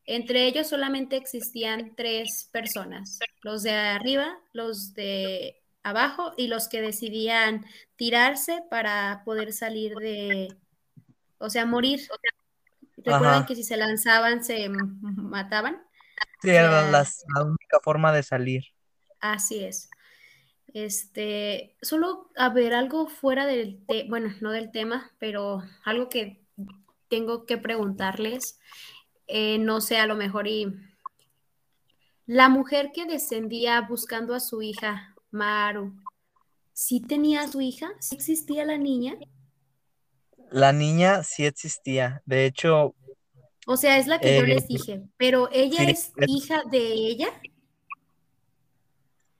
entre 0.06 0.46
ellos 0.46 0.68
solamente 0.68 1.16
existían 1.16 1.94
tres 1.96 2.48
personas, 2.52 3.18
los 3.42 3.62
de 3.62 3.72
arriba, 3.72 4.38
los 4.52 4.94
de 4.94 5.62
abajo 5.82 6.32
y 6.36 6.48
los 6.48 6.68
que 6.68 6.82
decidían 6.82 7.64
tirarse 7.96 8.62
para 8.70 9.22
poder 9.24 9.52
salir 9.52 9.94
de, 9.94 10.48
o 11.38 11.50
sea, 11.50 11.66
morir. 11.66 12.00
Recuerden 12.98 13.44
que 13.46 13.54
si 13.54 13.64
se 13.64 13.76
lanzaban 13.76 14.44
se 14.44 14.68
mataban. 14.68 15.82
Sí, 16.42 16.50
era 16.50 16.90
la 16.90 17.04
única 17.42 17.80
forma 17.82 18.12
de 18.12 18.22
salir. 18.22 18.64
Así 19.20 19.64
es. 19.64 19.88
Este, 20.74 21.76
solo 21.80 22.30
a 22.36 22.50
ver 22.50 22.74
algo 22.74 23.06
fuera 23.06 23.46
del 23.46 23.82
tema, 23.86 24.10
bueno, 24.10 24.34
no 24.42 24.50
del 24.50 24.70
tema, 24.70 25.12
pero 25.18 25.62
algo 25.84 26.10
que 26.10 26.42
tengo 27.08 27.46
que 27.46 27.56
preguntarles, 27.56 28.58
eh, 29.26 29.58
no 29.58 29.80
sé, 29.80 29.96
a 29.96 30.06
lo 30.06 30.16
mejor 30.16 30.48
y 30.48 30.74
la 32.26 32.48
mujer 32.48 32.90
que 32.92 33.04
descendía 33.04 33.82
buscando 33.82 34.34
a 34.34 34.40
su 34.40 34.62
hija, 34.62 35.14
Maru, 35.30 35.94
¿sí 36.72 37.00
tenía 37.00 37.42
a 37.42 37.48
su 37.48 37.60
hija? 37.60 37.92
¿Sí 38.00 38.14
existía 38.14 38.64
la 38.64 38.78
niña? 38.78 39.16
La 40.50 40.72
niña 40.72 41.22
sí 41.22 41.44
existía. 41.44 42.22
De 42.24 42.46
hecho. 42.46 42.94
O 43.66 43.76
sea, 43.76 43.98
es 43.98 44.06
la 44.06 44.20
que 44.20 44.38
yo 44.38 44.44
eh, 44.44 44.46
les 44.46 44.68
dije. 44.68 45.02
Pero 45.18 45.48
ella 45.52 45.84
es 45.84 46.12
hija 46.26 46.62
de 46.70 46.78
ella. 46.78 47.28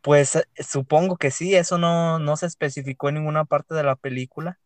Pues 0.04 0.36
eh, 0.36 0.44
supongo 0.62 1.16
que 1.16 1.30
sí, 1.30 1.54
eso 1.54 1.78
no, 1.78 2.18
no 2.18 2.36
se 2.36 2.44
especificó 2.44 3.08
en 3.08 3.14
ninguna 3.16 3.46
parte 3.46 3.74
de 3.74 3.82
la 3.84 3.96
película. 3.96 4.58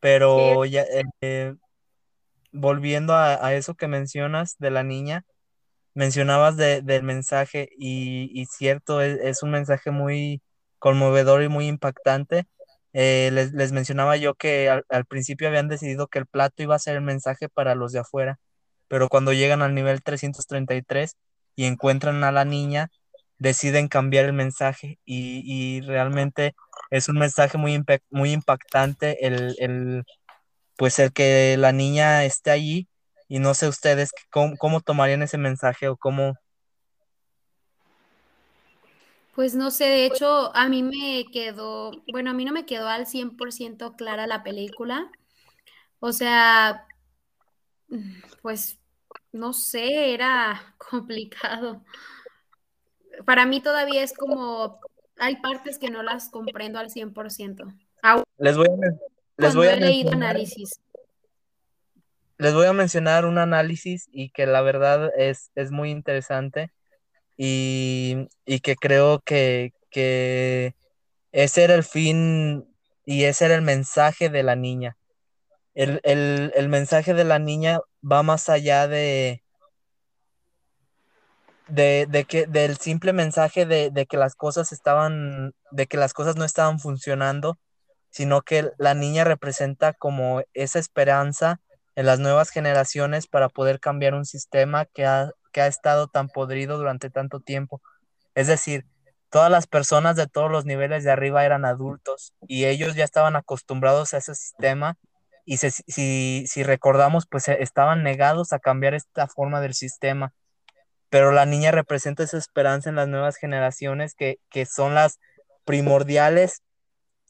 Pero 0.00 0.64
ya 0.64 0.84
eh, 1.20 1.54
volviendo 2.52 3.14
a, 3.14 3.54
eso 3.54 3.74
que 3.74 3.86
mencionas 3.86 4.56
de 4.58 4.70
la 4.70 4.82
niña, 4.82 5.26
mencionabas 5.94 6.56
del 6.56 7.02
mensaje 7.02 7.68
y, 7.78 8.46
cierto, 8.46 9.02
es, 9.02 9.42
un 9.42 9.50
mensaje 9.52 9.90
muy 9.90 10.42
conmovedor 10.78 11.42
y 11.42 11.48
muy 11.48 11.68
impactante. 11.68 12.46
Eh, 12.94 13.30
les, 13.32 13.72
mencionaba 13.72 14.16
yo 14.16 14.34
que 14.34 14.70
al, 14.70 15.04
principio 15.06 15.48
habían 15.48 15.68
decidido 15.68 16.08
que 16.08 16.18
el 16.20 16.26
plato 16.26 16.62
iba 16.62 16.76
a 16.76 16.78
ser 16.78 16.96
el 16.96 17.02
mensaje 17.02 17.48
para 17.50 17.74
los 17.74 17.92
de 17.92 18.00
afuera, 18.00 18.40
pero 18.88 19.08
cuando 19.08 19.32
llegan 19.34 19.62
al 19.62 19.74
nivel 19.74 20.02
333 20.02 21.16
y 21.56 21.66
encuentran 21.66 22.24
a 22.24 22.32
la 22.32 22.44
niña, 22.46 22.90
deciden 23.42 23.88
cambiar 23.88 24.24
el 24.24 24.32
mensaje 24.32 24.98
y, 25.04 25.80
realmente 25.82 26.54
es 26.90 27.08
un 27.08 27.18
mensaje 27.18 27.58
muy, 27.58 27.82
muy 28.10 28.32
impactante 28.32 29.26
el, 29.26 30.04
pues 30.76 30.98
el 30.98 31.12
que 31.12 31.56
la 31.58 31.72
niña 31.72 32.24
esté 32.24 32.50
allí 32.50 32.88
y 33.28 33.38
no 33.40 33.54
sé 33.54 33.68
ustedes 33.68 34.12
cómo, 34.30 34.56
cómo 34.56 34.80
tomarían 34.80 35.22
ese 35.22 35.38
mensaje 35.38 35.88
o 35.88 35.96
cómo, 35.96 36.34
pues 39.34 39.54
no 39.54 39.70
sé, 39.70 39.84
de 39.84 40.06
hecho, 40.06 40.54
a 40.54 40.68
mí 40.68 40.82
me 40.82 41.24
quedó, 41.32 41.90
bueno, 42.12 42.30
a 42.30 42.34
mí 42.34 42.44
no 42.44 42.52
me 42.52 42.66
quedó 42.66 42.86
al 42.88 43.06
100% 43.06 43.96
clara 43.96 44.26
la 44.26 44.42
película. 44.42 45.10
O 46.00 46.12
sea, 46.12 46.86
pues 48.42 48.78
no 49.32 49.54
sé, 49.54 50.12
era 50.12 50.74
complicado. 50.90 51.82
Para 53.24 53.46
mí 53.46 53.60
todavía 53.60 54.02
es 54.02 54.12
como, 54.12 54.80
hay 55.18 55.36
partes 55.36 55.78
que 55.78 55.90
no 55.90 56.02
las 56.02 56.28
comprendo 56.30 56.78
al 56.78 56.90
100%. 56.90 57.74
Les 58.38 58.56
voy 58.56 58.66
a, 58.66 58.92
les 59.36 59.54
voy 59.54 59.68
a 59.68 59.76
leído 59.76 60.12
análisis. 60.12 60.80
Les 62.38 62.54
voy 62.54 62.66
a 62.66 62.72
mencionar 62.72 63.24
un 63.24 63.38
análisis 63.38 64.08
y 64.10 64.30
que 64.30 64.46
la 64.46 64.62
verdad 64.62 65.10
es, 65.16 65.50
es 65.54 65.70
muy 65.70 65.90
interesante 65.90 66.72
y, 67.36 68.28
que 68.62 68.76
creo 68.76 69.20
que, 69.20 69.72
ese 71.32 71.64
era 71.64 71.74
el 71.74 71.84
fin 71.84 72.68
y 73.04 73.24
ese 73.24 73.46
era 73.46 73.54
el 73.54 73.62
mensaje 73.62 74.28
de 74.28 74.42
la 74.42 74.56
niña. 74.56 74.96
El, 75.74 76.68
mensaje 76.68 77.14
de 77.14 77.24
la 77.24 77.38
niña 77.38 77.80
va 78.02 78.22
más 78.22 78.48
allá 78.48 78.86
de, 78.86 79.41
de, 81.72 82.26
que, 82.28 82.46
del 82.46 82.76
simple 82.76 83.12
mensaje 83.12 83.64
de, 83.64 83.90
de, 83.90 84.06
que 84.06 84.18
las 84.18 84.34
cosas 84.34 84.72
estaban, 84.72 85.54
de 85.70 85.86
que 85.86 85.96
las 85.96 86.12
cosas 86.12 86.36
no 86.36 86.44
estaban 86.44 86.78
funcionando, 86.78 87.58
sino 88.10 88.42
que 88.42 88.70
la 88.76 88.94
niña 88.94 89.24
representa 89.24 89.94
como 89.94 90.42
esa 90.52 90.78
esperanza 90.78 91.60
en 91.94 92.06
las 92.06 92.18
nuevas 92.18 92.50
generaciones 92.50 93.26
para 93.26 93.48
poder 93.48 93.80
cambiar 93.80 94.14
un 94.14 94.26
sistema 94.26 94.84
que 94.84 95.06
ha, 95.06 95.32
que 95.50 95.62
ha 95.62 95.66
estado 95.66 96.08
tan 96.08 96.28
podrido 96.28 96.76
durante 96.76 97.08
tanto 97.08 97.40
tiempo. 97.40 97.80
Es 98.34 98.48
decir, 98.48 98.84
todas 99.30 99.50
las 99.50 99.66
personas 99.66 100.16
de 100.16 100.26
todos 100.26 100.50
los 100.50 100.66
niveles 100.66 101.04
de 101.04 101.10
arriba 101.10 101.44
eran 101.44 101.64
adultos 101.64 102.34
y 102.46 102.66
ellos 102.66 102.96
ya 102.96 103.04
estaban 103.04 103.34
acostumbrados 103.34 104.12
a 104.12 104.18
ese 104.18 104.34
sistema 104.34 104.98
y 105.46 105.56
si, 105.56 106.46
si 106.46 106.62
recordamos, 106.62 107.26
pues 107.26 107.48
estaban 107.48 108.02
negados 108.02 108.52
a 108.52 108.58
cambiar 108.58 108.94
esta 108.94 109.26
forma 109.26 109.60
del 109.60 109.74
sistema. 109.74 110.32
Pero 111.12 111.30
la 111.30 111.44
niña 111.44 111.72
representa 111.72 112.22
esa 112.22 112.38
esperanza 112.38 112.88
en 112.88 112.96
las 112.96 113.06
nuevas 113.06 113.36
generaciones 113.36 114.14
que, 114.14 114.38
son 114.66 114.94
las 114.94 115.20
primordiales 115.66 116.62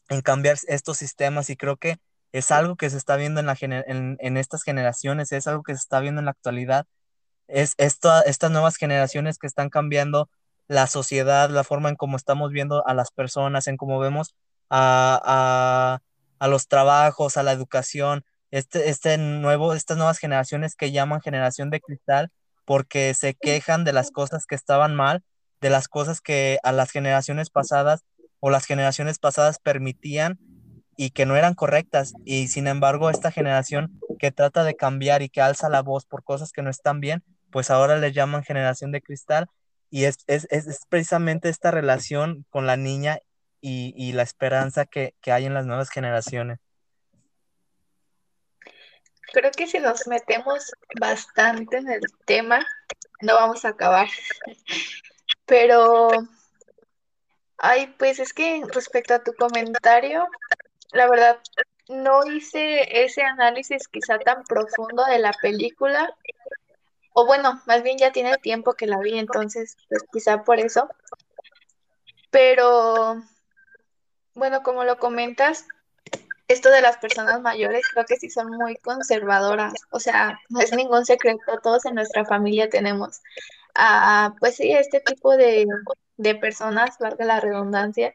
en 0.07 0.21
cambiar 0.21 0.57
estos 0.67 0.97
sistemas 0.97 1.49
y 1.49 1.57
creo 1.57 1.75
que 1.75 1.97
es 2.31 2.49
algo 2.51 2.77
que 2.77 2.89
se 2.89 2.95
está 2.97 3.17
viendo 3.17 3.41
en, 3.41 3.47
la, 3.47 3.57
en, 3.59 4.17
en 4.19 4.37
estas 4.37 4.63
generaciones, 4.63 5.33
es 5.33 5.47
algo 5.47 5.63
que 5.63 5.73
se 5.73 5.79
está 5.79 5.99
viendo 5.99 6.19
en 6.19 6.25
la 6.25 6.31
actualidad 6.31 6.87
es 7.47 7.75
estas 7.77 8.51
nuevas 8.51 8.77
generaciones 8.77 9.37
que 9.37 9.47
están 9.47 9.69
cambiando 9.69 10.29
la 10.67 10.87
sociedad, 10.87 11.49
la 11.49 11.63
forma 11.63 11.89
en 11.89 11.95
cómo 11.95 12.17
estamos 12.17 12.51
viendo 12.51 12.85
a 12.87 12.93
las 12.93 13.11
personas, 13.11 13.67
en 13.67 13.77
cómo 13.77 13.99
vemos 13.99 14.35
a, 14.69 15.99
los 16.41 16.67
trabajos, 16.67 17.37
a 17.37 17.43
la 17.43 17.51
educación, 17.51 18.25
este, 18.51 18.89
este 18.89 19.17
nuevo, 19.17 19.73
estas 19.73 19.97
nuevas 19.97 20.19
generaciones 20.19 20.75
que 20.75 20.91
llaman 20.91 21.21
generación 21.21 21.69
de 21.69 21.81
cristal 21.81 22.31
porque 22.65 23.13
se 23.13 23.33
quejan 23.33 23.83
de 23.83 23.93
las 23.93 24.11
cosas 24.11 24.45
que 24.45 24.55
estaban 24.55 24.95
mal, 24.95 25.23
de 25.61 25.69
las 25.69 25.87
cosas 25.87 26.21
que 26.21 26.59
a 26.63 26.71
las 26.71 26.91
generaciones 26.91 27.49
pasadas 27.49 28.03
o 28.39 28.49
las 28.49 28.65
generaciones 28.65 29.19
pasadas 29.19 29.59
permitían 29.59 30.37
y 30.97 31.11
que 31.11 31.25
no 31.25 31.35
eran 31.35 31.55
correctas. 31.55 32.13
Y 32.25 32.47
sin 32.47 32.67
embargo, 32.67 33.09
esta 33.09 33.31
generación 33.31 33.99
que 34.19 34.31
trata 34.31 34.63
de 34.63 34.75
cambiar 34.75 35.21
y 35.21 35.29
que 35.29 35.41
alza 35.41 35.69
la 35.69 35.81
voz 35.81 36.05
por 36.05 36.23
cosas 36.23 36.51
que 36.51 36.61
no 36.61 36.69
están 36.69 36.99
bien, 36.99 37.23
pues 37.51 37.69
ahora 37.69 37.97
le 37.97 38.11
llaman 38.11 38.43
generación 38.43 38.91
de 38.91 39.01
cristal 39.01 39.47
y 39.89 40.05
es, 40.05 40.17
precisamente 40.89 41.49
esta 41.49 41.69
relación 41.69 42.45
con 42.49 42.65
la 42.65 42.77
niña 42.77 43.19
y, 43.61 44.11
la 44.13 44.23
esperanza 44.23 44.85
que, 44.85 45.13
hay 45.27 45.45
en 45.45 45.53
las 45.53 45.67
nuevas 45.67 45.89
generaciones. 45.89 46.57
Creo 49.33 49.49
que 49.51 49.65
si 49.65 49.79
nos 49.79 50.05
metemos 50.05 50.71
bastante 50.99 51.77
en 51.77 51.89
el 51.89 52.01
tema, 52.25 52.63
no 53.21 53.33
vamos 53.33 53.65
a 53.65 53.69
acabar. 53.69 54.07
Pero, 55.47 56.09
ay, 57.57 57.87
pues 57.97 58.19
es 58.19 58.31
que 58.31 58.61
respecto 58.71 59.15
a 59.15 59.23
tu 59.23 59.33
comentario, 59.33 60.27
la 60.91 61.09
verdad, 61.09 61.39
no 61.89 62.27
hice 62.27 63.03
ese 63.03 63.23
análisis 63.23 63.87
quizá 63.87 64.19
tan 64.19 64.43
profundo 64.43 65.03
de 65.05 65.17
la 65.17 65.33
película, 65.33 66.15
o 67.13 67.25
bueno, 67.25 67.59
más 67.65 67.81
bien 67.81 67.97
ya 67.97 68.11
tiene 68.11 68.37
tiempo 68.37 68.75
que 68.75 68.85
la 68.85 68.99
vi, 68.99 69.17
entonces, 69.17 69.77
pues 69.89 70.03
quizá 70.11 70.43
por 70.43 70.59
eso. 70.59 70.87
Pero, 72.29 73.23
bueno, 74.35 74.61
como 74.61 74.83
lo 74.83 74.99
comentas, 74.99 75.65
esto 76.53 76.69
de 76.69 76.81
las 76.81 76.97
personas 76.97 77.41
mayores 77.41 77.83
creo 77.91 78.05
que 78.05 78.17
sí 78.17 78.29
son 78.29 78.47
muy 78.51 78.75
conservadoras, 78.77 79.73
o 79.91 79.99
sea, 79.99 80.39
no 80.49 80.59
es 80.59 80.71
ningún 80.73 81.05
secreto, 81.05 81.59
todos 81.61 81.85
en 81.85 81.95
nuestra 81.95 82.25
familia 82.25 82.69
tenemos, 82.69 83.21
a, 83.75 84.35
pues 84.39 84.57
este 84.59 84.99
tipo 85.01 85.35
de, 85.35 85.65
de 86.17 86.35
personas, 86.35 86.97
valga 86.99 87.25
la 87.25 87.39
redundancia, 87.39 88.13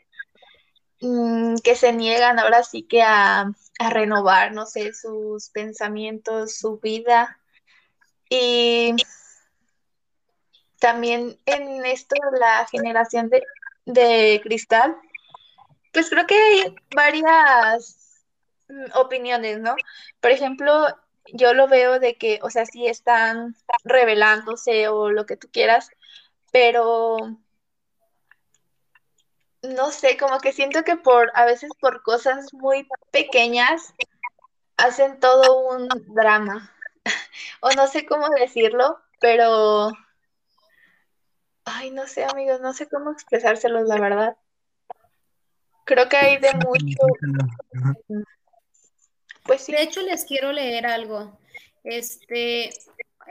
mm, 1.01 1.57
que 1.65 1.77
se 1.77 1.93
niegan 1.93 2.39
ahora 2.39 2.63
sí 2.63 2.85
que 2.85 3.03
a, 3.03 3.53
a 3.79 3.91
renovar, 3.91 4.53
no 4.53 4.67
sé, 4.67 4.93
sus 4.95 5.51
pensamientos, 5.51 6.57
su 6.57 6.79
vida, 6.79 7.39
y 8.31 8.95
también 10.79 11.39
en 11.47 11.87
esto, 11.87 12.17
la 12.39 12.67
generación 12.71 13.31
de, 13.87 14.41
cristal, 14.43 14.97
pues 15.93 16.11
creo 16.11 16.27
que 16.27 16.35
hay 16.37 16.75
varias 16.95 17.98
opiniones, 18.95 19.61
¿no? 19.61 19.75
Por 20.21 20.31
ejemplo, 20.31 20.87
yo 21.33 21.55
lo 21.55 21.69
veo 21.69 21.99
de 21.99 22.17
que, 22.17 22.41
o 22.43 22.51
sea, 22.51 22.67
sí 22.67 22.87
están 22.87 23.55
revelándose 23.85 24.89
o 24.89 25.11
lo 25.11 25.27
que 25.27 25.37
tú 25.37 25.49
quieras, 25.51 25.91
pero 26.53 27.39
no 29.63 29.91
sé, 29.91 30.17
como 30.17 30.39
que 30.39 30.53
siento 30.53 30.85
que 30.85 30.97
por, 30.97 31.31
a 31.35 31.45
veces 31.45 31.71
por 31.81 32.03
cosas 32.03 32.53
muy 32.55 32.87
pequeñas, 33.11 33.95
hacen 34.77 35.19
todo 35.21 35.69
un 35.69 35.89
drama. 36.15 36.73
o 37.61 37.71
no 37.73 37.87
sé 37.87 38.07
cómo 38.07 38.29
decirlo, 38.31 39.01
pero, 39.21 39.93
ay, 41.65 41.91
no 41.91 42.07
sé, 42.07 42.25
amigos, 42.25 42.61
no 42.61 42.73
sé 42.73 42.89
cómo 42.89 43.13
expresárselos, 43.13 43.87
la 43.89 43.99
verdad. 43.99 44.37
Creo 45.85 46.09
que 46.09 46.17
hay 46.17 46.39
de 46.39 46.53
mucho. 46.55 48.25
Pues. 49.49 49.67
De 49.67 49.83
hecho, 49.83 50.03
les 50.03 50.27
quiero 50.27 50.53
leer 50.53 50.87
algo. 50.87 51.41
Este, 51.83 52.71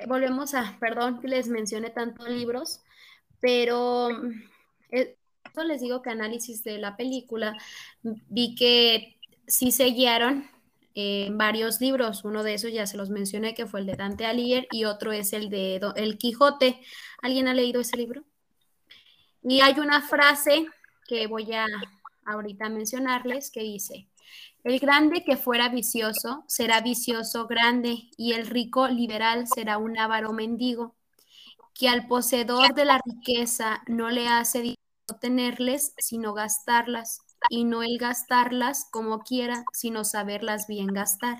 volvemos 0.07 0.55
a, 0.55 0.75
perdón 0.79 1.21
que 1.21 1.27
les 1.27 1.47
mencione 1.47 1.91
tantos 1.91 2.27
libros, 2.27 2.81
pero 3.39 4.09
eh, 4.89 5.15
eso 5.45 5.63
les 5.63 5.79
digo 5.79 6.01
que 6.01 6.09
análisis 6.09 6.63
de 6.63 6.79
la 6.79 6.97
película, 6.97 7.55
vi 8.01 8.55
que 8.55 9.19
sí 9.45 9.71
se 9.71 9.85
guiaron 9.85 10.49
en 10.95 11.37
varios 11.37 11.79
libros. 11.81 12.25
Uno 12.25 12.41
de 12.41 12.55
esos 12.55 12.73
ya 12.73 12.87
se 12.87 12.97
los 12.97 13.11
mencioné, 13.11 13.53
que 13.53 13.67
fue 13.67 13.81
el 13.81 13.85
de 13.85 13.95
Dante 13.95 14.25
Alighieri, 14.25 14.67
y 14.71 14.85
otro 14.85 15.11
es 15.11 15.33
el 15.33 15.51
de 15.51 15.79
El 15.95 16.17
Quijote. 16.17 16.81
¿Alguien 17.21 17.47
ha 17.47 17.53
leído 17.53 17.79
ese 17.81 17.95
libro? 17.95 18.23
Y 19.43 19.61
hay 19.61 19.79
una 19.79 20.01
frase 20.01 20.65
que 21.07 21.27
voy 21.27 21.53
a 21.53 21.67
ahorita 22.25 22.69
mencionarles 22.69 23.51
que 23.51 23.61
dice, 23.61 24.07
el 24.63 24.79
grande 24.79 25.23
que 25.23 25.37
fuera 25.37 25.69
vicioso 25.69 26.43
será 26.47 26.81
vicioso 26.81 27.47
grande 27.47 28.09
y 28.17 28.33
el 28.33 28.47
rico 28.47 28.87
liberal 28.87 29.47
será 29.47 29.77
un 29.77 29.97
avaro 29.97 30.33
mendigo, 30.33 30.95
que 31.73 31.89
al 31.89 32.07
poseedor 32.07 32.73
de 32.73 32.85
la 32.85 32.99
riqueza 33.05 33.81
no 33.87 34.09
le 34.09 34.27
hace 34.27 34.75
tenerles, 35.21 35.93
sino 35.97 36.33
gastarlas, 36.33 37.19
y 37.49 37.63
no 37.63 37.83
el 37.83 37.97
gastarlas 37.97 38.87
como 38.91 39.19
quiera, 39.19 39.63
sino 39.73 40.03
saberlas 40.03 40.67
bien 40.67 40.87
gastar. 40.87 41.37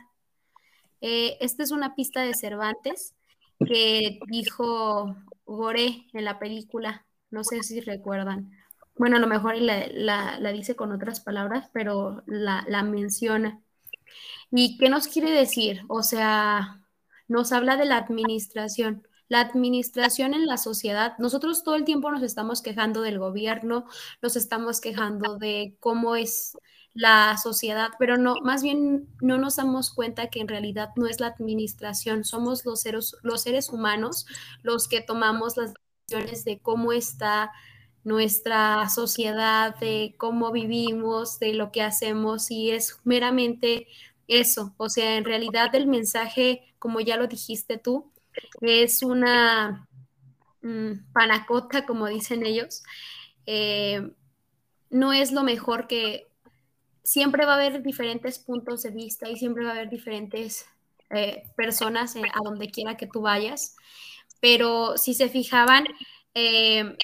Eh, 1.02 1.38
esta 1.42 1.64
es 1.64 1.72
una 1.72 1.96
pista 1.96 2.22
de 2.22 2.34
Cervantes 2.34 3.16
que 3.60 4.20
dijo 4.28 5.16
Gore 5.46 6.08
en 6.14 6.26
la 6.26 6.40
película, 6.40 7.06
no 7.30 7.44
sé 7.44 7.64
si 7.64 7.82
recuerdan. 7.82 8.52
Bueno, 8.98 9.18
a 9.18 9.20
lo 9.20 9.28
mejor 9.28 9.56
la, 9.58 10.52
dice 10.52 10.76
con 10.76 10.92
otras 10.92 11.20
palabras, 11.20 11.70
pero 11.74 12.24
la, 12.26 12.66
la 12.68 12.84
menciona. 12.84 13.62
¿Y 14.52 14.78
qué 14.78 14.90
nos 14.90 15.08
quiere 15.08 15.32
decir? 15.32 15.82
O 15.88 16.04
sea, 16.04 16.82
nos 17.28 17.52
habla 17.52 17.78
de 17.78 17.86
la 17.86 17.98
administración. 17.98 19.08
La 19.30 19.42
administración 19.42 20.34
en 20.34 20.46
la 20.46 20.58
sociedad, 20.58 21.14
nosotros 21.20 21.64
todo 21.64 21.76
el 21.76 21.84
tiempo 21.84 22.10
nos 22.12 22.24
estamos 22.24 22.62
quejando 22.62 23.02
del 23.02 23.20
gobierno, 23.20 23.86
nos 24.22 24.38
estamos 24.38 24.80
quejando 24.80 25.38
de 25.38 25.76
cómo 25.82 26.16
es 26.16 26.58
la 26.94 27.38
sociedad, 27.38 27.90
pero 28.00 28.18
no, 28.18 28.38
más 28.42 28.64
bien 28.64 29.08
no 29.22 29.38
nos 29.38 29.58
damos 29.58 29.94
cuenta 29.94 30.28
que 30.28 30.40
en 30.40 30.48
realidad 30.48 30.90
no 30.96 31.06
es 31.06 31.20
la 31.20 31.28
administración, 31.28 32.24
somos 32.24 32.66
los 32.66 32.82
seres, 32.82 33.16
los 33.22 33.44
seres 33.44 33.70
humanos 33.70 34.26
los 34.64 34.88
que 34.88 35.02
tomamos 35.02 35.58
las 35.58 35.74
decisiones 36.08 36.44
de 36.44 36.60
cómo 36.60 36.94
está 36.94 37.52
nuestra 38.08 38.88
sociedad, 38.88 39.76
de 39.80 40.16
cómo 40.18 40.54
vivimos, 40.54 41.40
de 41.40 41.54
lo 41.54 41.74
que 41.74 41.82
hacemos 41.82 42.50
y 42.50 42.72
es 42.72 42.98
meramente 43.04 43.88
eso. 44.30 44.74
O 44.78 44.88
sea, 44.88 45.18
en 45.18 45.26
realidad 45.26 45.76
el 45.76 45.88
mensaje, 45.88 46.74
como 46.80 47.02
ya 47.02 47.18
lo 47.18 47.28
dijiste 47.28 47.78
tú, 47.78 48.10
es 48.62 49.04
una 49.04 49.90
mm, 50.62 51.12
panacota, 51.12 51.86
como 51.86 52.08
dicen 52.08 52.46
ellos. 52.46 52.82
Eh, 53.46 54.10
no 54.90 55.12
es 55.12 55.34
lo 55.34 55.44
mejor 55.44 55.88
que 55.88 56.28
siempre 57.04 57.46
va 57.46 57.54
a 57.54 57.56
haber 57.56 57.84
diferentes 57.84 58.40
puntos 58.40 58.84
de 58.84 58.92
vista 58.92 59.30
y 59.30 59.36
siempre 59.36 59.66
va 59.66 59.72
a 59.72 59.74
haber 59.74 59.90
diferentes 59.90 60.66
eh, 61.10 61.44
personas 61.58 62.16
a 62.16 62.40
donde 62.42 62.70
quiera 62.72 62.96
que 62.96 63.08
tú 63.08 63.20
vayas. 63.20 63.76
Pero 64.40 64.98
si 64.98 65.14
se 65.14 65.28
fijaban, 65.28 65.86
eh, 66.34 66.96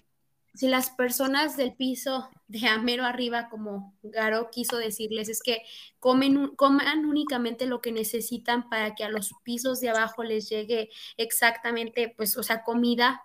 si 0.54 0.68
las 0.68 0.92
personas 0.92 1.58
del 1.58 1.74
piso 1.74 2.30
de 2.48 2.68
Amero 2.68 3.06
arriba, 3.06 3.50
como 3.50 3.96
Garo 4.04 4.50
quiso 4.52 4.78
decirles, 4.78 5.30
es 5.30 5.42
que 5.42 5.64
comen, 6.00 6.50
coman 6.56 7.06
únicamente 7.06 7.66
lo 7.66 7.82
que 7.82 7.92
necesitan 7.92 8.70
para 8.70 8.94
que 8.94 9.04
a 9.04 9.10
los 9.10 9.32
pisos 9.44 9.80
de 9.80 9.90
abajo 9.90 10.24
les 10.24 10.50
llegue 10.50 10.90
exactamente, 11.18 12.14
pues, 12.16 12.38
o 12.38 12.44
sea, 12.44 12.64
comida, 12.64 13.24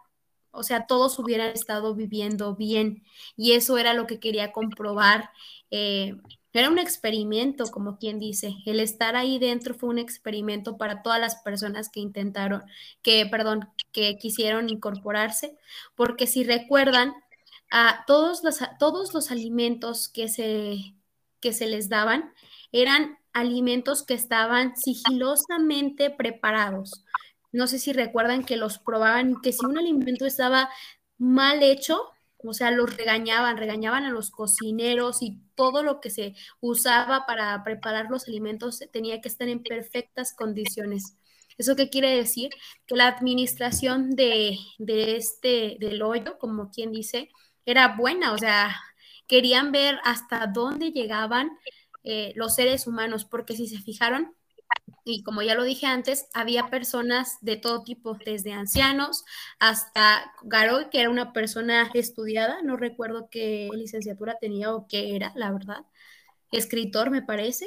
o 0.51 0.63
sea, 0.63 0.87
todos 0.87 1.19
hubieran 1.19 1.51
estado 1.51 1.95
viviendo 1.95 2.57
bien. 2.57 3.05
Y 3.37 3.53
eso 3.53 3.77
era 3.79 3.93
lo 3.95 4.07
que 4.07 4.21
quería 4.21 4.53
comprobar. 4.53 5.31
Eh, 5.71 6.15
era 6.53 6.71
un 6.71 6.79
experimento, 6.79 7.67
como 7.71 7.99
quien 7.99 8.19
dice. 8.19 8.55
El 8.67 8.81
estar 8.81 9.17
ahí 9.17 9.39
dentro 9.39 9.75
fue 9.75 9.91
un 9.91 9.99
experimento 9.99 10.77
para 10.77 11.03
todas 11.03 11.21
las 11.21 11.37
personas 11.37 11.91
que 11.91 12.01
intentaron, 12.01 12.63
que, 13.03 13.27
perdón, 13.27 13.69
que 13.93 14.17
quisieron 14.19 14.71
incorporarse, 14.71 15.57
porque 15.95 16.27
si 16.27 16.45
recuerdan, 16.45 17.15
a 17.71 18.05
todos 18.07 18.43
los, 18.45 18.59
todos 18.79 19.15
los 19.15 19.31
alimentos 19.31 20.09
que 20.09 20.29
se, 20.29 20.95
que 21.41 21.53
se 21.53 21.67
les 21.67 21.89
daban 21.89 22.33
eran 22.73 23.19
alimentos 23.33 24.03
que 24.03 24.15
estaban 24.15 24.77
sigilosamente 24.77 26.11
preparados. 26.11 27.05
No 27.53 27.67
sé 27.67 27.79
si 27.79 27.93
recuerdan 27.93 28.45
que 28.45 28.57
los 28.57 28.79
probaban 28.79 29.33
y 29.33 29.41
que 29.41 29.53
si 29.53 29.65
un 29.65 29.79
alimento 29.79 30.27
estaba 30.27 30.71
mal 31.19 31.63
hecho, 31.63 32.03
o 32.39 32.53
sea, 32.55 32.71
los 32.71 32.95
regañaban, 32.97 33.57
regañaban 33.57 34.05
a 34.05 34.11
los 34.11 34.31
cocineros 34.31 35.23
y 35.23 35.41
todo 35.59 35.83
lo 35.83 36.01
que 36.01 36.09
se 36.09 36.37
usaba 36.61 37.27
para 37.27 37.65
preparar 37.65 38.07
los 38.09 38.29
alimentos 38.29 38.79
tenía 38.93 39.21
que 39.21 39.29
estar 39.29 39.49
en 39.49 39.61
perfectas 39.61 40.33
condiciones. 40.33 41.17
¿Eso 41.59 41.75
qué 41.75 41.91
quiere 41.91 42.15
decir? 42.15 42.51
Que 42.87 42.95
la 42.95 43.09
administración 43.09 44.11
de, 44.11 44.57
de 44.79 45.17
este, 45.17 45.77
del 45.81 46.01
hoyo, 46.03 46.39
como 46.39 46.71
quien 46.71 46.93
dice, 46.93 47.31
era 47.67 47.97
buena, 47.97 48.33
o 48.33 48.39
sea, 48.39 48.77
querían 49.27 49.73
ver 49.73 49.99
hasta 50.05 50.47
dónde 50.47 50.93
llegaban 50.93 51.51
eh, 52.05 52.33
los 52.37 52.55
seres 52.55 52.87
humanos, 52.87 53.25
porque 53.25 53.57
si 53.57 53.67
se 53.67 53.79
fijaron, 53.79 54.37
y 55.05 55.23
como 55.23 55.43
ya 55.43 55.55
lo 55.55 55.65
dije 55.65 55.87
antes, 55.87 56.29
había 56.35 56.71
personas 56.71 57.39
de 57.41 57.57
todo 57.57 57.85
tipo, 57.85 58.17
desde 58.25 58.53
ancianos 58.53 59.25
hasta 59.59 60.33
Garoy, 60.43 60.91
que 60.91 61.01
era 61.01 61.11
una 61.11 61.33
persona 61.33 61.91
estudiada, 61.95 62.63
no 62.63 62.77
recuerdo 62.77 63.29
qué 63.31 63.69
licenciatura 63.73 64.39
tenía 64.41 64.75
o 64.75 64.87
qué 64.89 65.17
era, 65.17 65.33
la 65.35 65.53
verdad, 65.53 65.85
escritor 66.53 67.11
me 67.11 67.23
parece, 67.23 67.67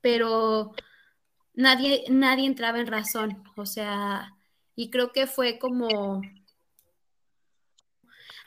pero 0.00 0.72
nadie, 1.54 2.04
nadie 2.08 2.46
entraba 2.46 2.78
en 2.78 2.86
razón, 2.86 3.42
o 3.56 3.66
sea, 3.66 4.34
y 4.74 4.90
creo 4.90 5.12
que 5.12 5.26
fue 5.26 5.58
como 5.58 6.20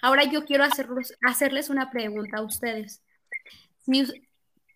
Ahora 0.01 0.23
yo 0.23 0.45
quiero 0.45 0.63
hacerles 0.63 1.69
una 1.69 1.91
pregunta 1.91 2.37
a 2.37 2.41
ustedes. 2.41 3.01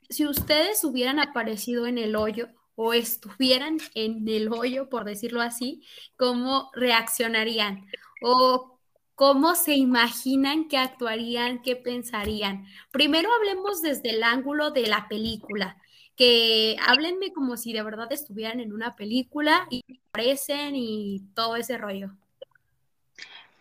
Si, 0.10 0.26
ustedes 0.26 0.84
hubieran 0.84 1.20
aparecido 1.20 1.88
en 1.88 1.98
el 1.98 2.16
hoyo 2.16 2.50
o 2.76 2.94
estuvieran 2.94 3.78
en 3.96 4.28
el 4.28 4.52
hoyo, 4.52 4.90
por 4.90 5.06
decirlo 5.06 5.42
así, 5.42 5.84
¿cómo 6.18 6.72
reaccionarían? 6.74 7.86
¿O 8.22 8.80
cómo 9.16 9.56
se 9.56 9.76
imaginan 9.76 10.68
que 10.68 10.78
actuarían, 10.78 11.62
qué 11.62 11.76
pensarían? 11.76 12.66
Primero 12.92 13.30
hablemos 13.34 13.82
desde 13.82 14.12
el 14.12 14.24
ángulo 14.24 14.72
de 14.72 14.88
la 14.88 15.08
película 15.08 15.78
que 16.16 16.78
háblenme 16.86 17.34
como 17.34 17.58
si 17.58 17.74
de 17.74 17.84
verdad 17.84 18.12
estuvieran 18.12 18.60
en 18.60 18.74
una 18.74 18.96
película 18.96 19.68
y 19.70 19.84
aparecen 20.10 20.76
y 20.76 21.24
todo 21.34 21.56
ese 21.56 21.78
rollo. 21.78 22.12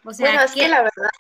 O 0.05 0.13
sea, 0.13 0.31
bueno, 0.31 0.43
es 0.45 0.53
que 0.53 0.69
la 0.69 0.83
verdad, 0.83 1.11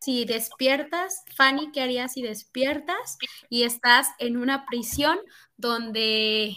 si 0.00 0.24
despiertas, 0.24 1.24
Fanny, 1.36 1.70
¿qué 1.70 1.82
harías 1.82 2.14
si 2.14 2.22
despiertas 2.22 3.18
y 3.48 3.62
estás 3.62 4.08
en 4.18 4.36
una 4.36 4.66
prisión 4.66 5.18
donde 5.56 6.56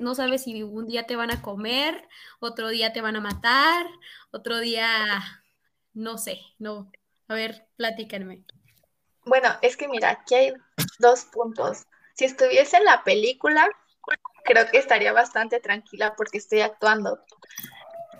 no 0.00 0.14
sabes 0.14 0.44
si 0.44 0.62
un 0.62 0.86
día 0.86 1.06
te 1.06 1.16
van 1.16 1.30
a 1.30 1.42
comer, 1.42 2.08
otro 2.40 2.68
día 2.68 2.92
te 2.92 3.00
van 3.00 3.16
a 3.16 3.20
matar, 3.20 3.86
otro 4.30 4.58
día, 4.58 4.86
no 5.94 6.18
sé, 6.18 6.40
no. 6.58 6.90
A 7.28 7.34
ver, 7.34 7.66
platíquenme. 7.76 8.44
Bueno, 9.24 9.48
es 9.62 9.76
que 9.76 9.88
mira, 9.88 10.10
aquí 10.10 10.34
hay 10.34 10.52
dos 10.98 11.24
puntos. 11.26 11.84
Si 12.14 12.24
estuviese 12.24 12.76
en 12.76 12.84
la 12.84 13.04
película, 13.04 13.68
creo 14.44 14.68
que 14.70 14.78
estaría 14.78 15.12
bastante 15.12 15.60
tranquila 15.60 16.14
porque 16.16 16.38
estoy 16.38 16.60
actuando. 16.60 17.20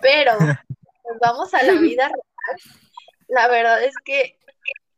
Pero 0.01 0.31
vamos 1.21 1.53
a 1.53 1.63
la 1.63 1.73
vida 1.73 2.07
real 2.07 2.23
la 3.27 3.47
verdad 3.47 3.83
es 3.83 3.95
que 4.03 4.37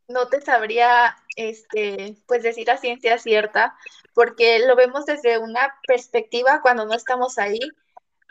no 0.08 0.28
te 0.28 0.40
sabría 0.40 1.16
este, 1.36 2.16
pues 2.26 2.42
decir 2.42 2.70
a 2.70 2.78
ciencia 2.78 3.18
cierta, 3.18 3.76
porque 4.14 4.60
lo 4.60 4.76
vemos 4.76 5.06
desde 5.06 5.38
una 5.38 5.78
perspectiva 5.86 6.60
cuando 6.62 6.86
no 6.86 6.94
estamos 6.94 7.38
ahí, 7.38 7.60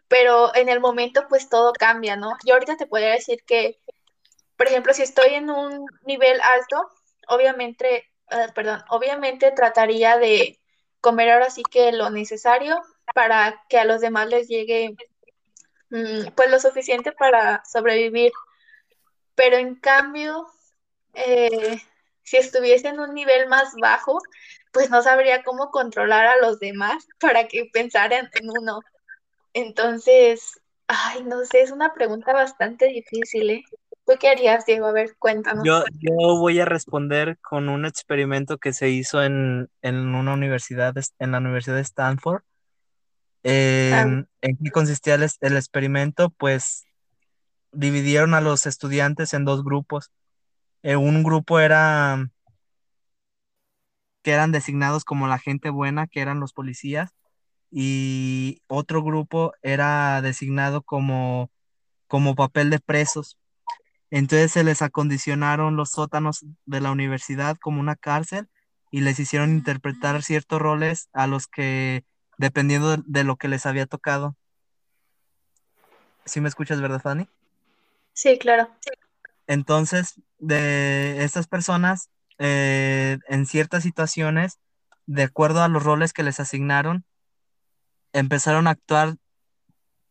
pero 0.08 0.54
en 0.56 0.70
el 0.70 0.80
momento 0.80 1.28
pues 1.30 1.50
todo 1.50 1.74
cambia, 1.74 2.16
¿no? 2.16 2.34
Yo 2.46 2.54
ahorita 2.56 2.78
te 2.78 2.88
podría 2.88 3.12
decir 3.12 3.44
que, 3.46 3.80
por 4.58 4.68
ejemplo, 4.68 4.94
si 4.94 5.04
estoy 5.04 5.36
en 5.36 5.50
un 5.50 5.86
nivel 6.06 6.40
alto, 6.42 6.90
obviamente, 7.30 8.10
eh, 8.32 8.48
perdón, 8.56 8.84
obviamente 8.90 9.52
trataría 9.52 10.18
de 10.18 10.60
comer 11.02 11.32
ahora 11.32 11.50
sí 11.50 11.64
que 11.64 11.92
lo 11.92 12.10
necesario 12.10 12.82
para 13.14 13.64
que 13.70 13.78
a 13.80 13.86
los 13.86 14.02
demás 14.02 14.28
les 14.30 14.48
llegue 14.48 14.96
mm, 15.90 16.32
pues 16.36 16.50
lo 16.52 16.60
suficiente 16.60 17.12
para 17.12 17.64
sobrevivir 17.66 18.32
pero 19.36 19.58
en 19.58 19.76
cambio, 19.76 20.48
eh, 21.14 21.82
si 22.26 22.38
estuviese 22.38 22.90
en 22.90 23.00
un 23.00 23.14
nivel 23.14 23.48
más 23.48 23.74
bajo, 23.80 24.20
pues 24.74 24.90
no 24.90 25.02
sabría 25.02 25.44
cómo 25.44 25.72
controlar 25.72 26.26
a 26.26 26.38
los 26.38 26.60
demás 26.60 27.08
para 27.20 27.48
que 27.48 27.70
pensaran 27.72 28.30
en 28.34 28.50
uno. 28.50 28.82
Entonces, 29.54 30.60
ay, 30.88 31.24
no 31.24 31.46
sé, 31.46 31.62
es 31.62 31.72
una 31.72 31.94
pregunta 31.94 32.34
bastante 32.34 32.88
difícil, 32.88 33.50
¿eh? 33.50 33.64
¿Tú 34.06 34.14
qué 34.20 34.30
harías, 34.30 34.66
Diego? 34.66 34.86
A 34.86 34.92
ver, 34.92 35.16
cuéntanos. 35.18 35.64
Yo, 35.66 35.84
yo 36.00 36.38
voy 36.38 36.60
a 36.60 36.66
responder 36.66 37.40
con 37.40 37.70
un 37.70 37.86
experimento 37.86 38.60
que 38.60 38.72
se 38.72 38.90
hizo 38.90 39.24
en, 39.24 39.70
en 39.82 40.14
una 40.14 40.34
universidad, 40.34 40.94
en 41.18 41.32
la 41.32 41.40
Universidad 41.40 41.78
de 41.78 41.82
Stanford. 41.82 42.44
¿En, 43.42 44.28
¿en 44.42 44.58
qué 44.58 44.72
consistía 44.72 45.16
el, 45.16 45.28
el 45.42 45.56
experimento? 45.56 46.30
Pues 46.32 46.86
dividieron 47.72 48.34
a 48.36 48.42
los 48.42 48.68
estudiantes 48.68 49.34
en 49.34 49.46
dos 49.46 49.64
grupos. 49.64 50.12
Eh, 50.88 50.98
un 50.98 51.24
grupo 51.24 51.60
era 51.60 52.30
que 54.22 54.32
eran 54.32 54.52
designados 54.52 55.04
como 55.04 55.26
la 55.26 55.40
gente 55.40 55.72
buena, 55.72 56.06
que 56.06 56.20
eran 56.20 56.40
los 56.40 56.54
policías, 56.54 57.16
y 57.72 58.62
otro 58.68 59.02
grupo 59.02 59.54
era 59.64 60.22
designado 60.22 60.84
como, 60.84 61.50
como 62.06 62.36
papel 62.36 62.70
de 62.70 62.78
presos. 62.78 63.40
Entonces 64.12 64.52
se 64.52 64.64
les 64.64 64.84
acondicionaron 64.84 65.76
los 65.76 65.90
sótanos 65.90 66.46
de 66.68 66.82
la 66.82 66.92
universidad 66.92 67.58
como 67.60 67.80
una 67.80 67.96
cárcel 67.96 68.48
y 68.92 69.02
les 69.02 69.20
hicieron 69.20 69.54
interpretar 69.54 70.22
ciertos 70.22 70.62
roles 70.62 71.10
a 71.14 71.26
los 71.26 71.48
que, 71.48 72.06
dependiendo 72.38 72.98
de, 72.98 73.04
de 73.08 73.24
lo 73.24 73.38
que 73.38 73.48
les 73.48 73.66
había 73.66 73.88
tocado. 73.88 74.36
¿Sí 76.26 76.42
me 76.42 76.48
escuchas, 76.48 76.80
verdad, 76.80 77.02
Fanny? 77.02 77.28
Sí, 78.14 78.38
claro. 78.38 78.70
Entonces, 79.48 80.22
de 80.40 81.24
estas 81.24 81.48
personas, 81.48 82.10
eh, 82.38 83.18
en 83.28 83.46
ciertas 83.46 83.84
situaciones, 83.84 84.60
de 85.06 85.24
acuerdo 85.24 85.62
a 85.62 85.68
los 85.68 85.84
roles 85.84 86.14
que 86.14 86.24
les 86.24 86.40
asignaron, 86.40 87.06
empezaron 88.14 88.68
a 88.68 88.72
actuar 88.72 89.16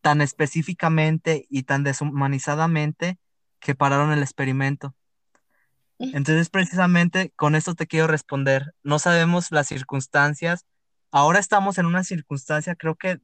tan 0.01 0.21
específicamente 0.21 1.47
y 1.49 1.63
tan 1.63 1.83
deshumanizadamente 1.83 3.17
que 3.59 3.75
pararon 3.75 4.11
el 4.11 4.21
experimento. 4.21 4.95
Entonces, 5.97 6.49
precisamente 6.49 7.31
con 7.35 7.55
esto 7.55 7.73
te 7.73 7.87
quiero 7.87 8.07
responder. 8.07 8.73
No 8.83 8.99
sabemos 8.99 9.51
las 9.51 9.67
circunstancias. 9.67 10.65
Ahora 11.09 11.39
estamos 11.39 11.77
en 11.77 11.85
una 11.85 12.03
circunstancia, 12.03 12.75
creo 12.75 12.95
que 12.95 13.19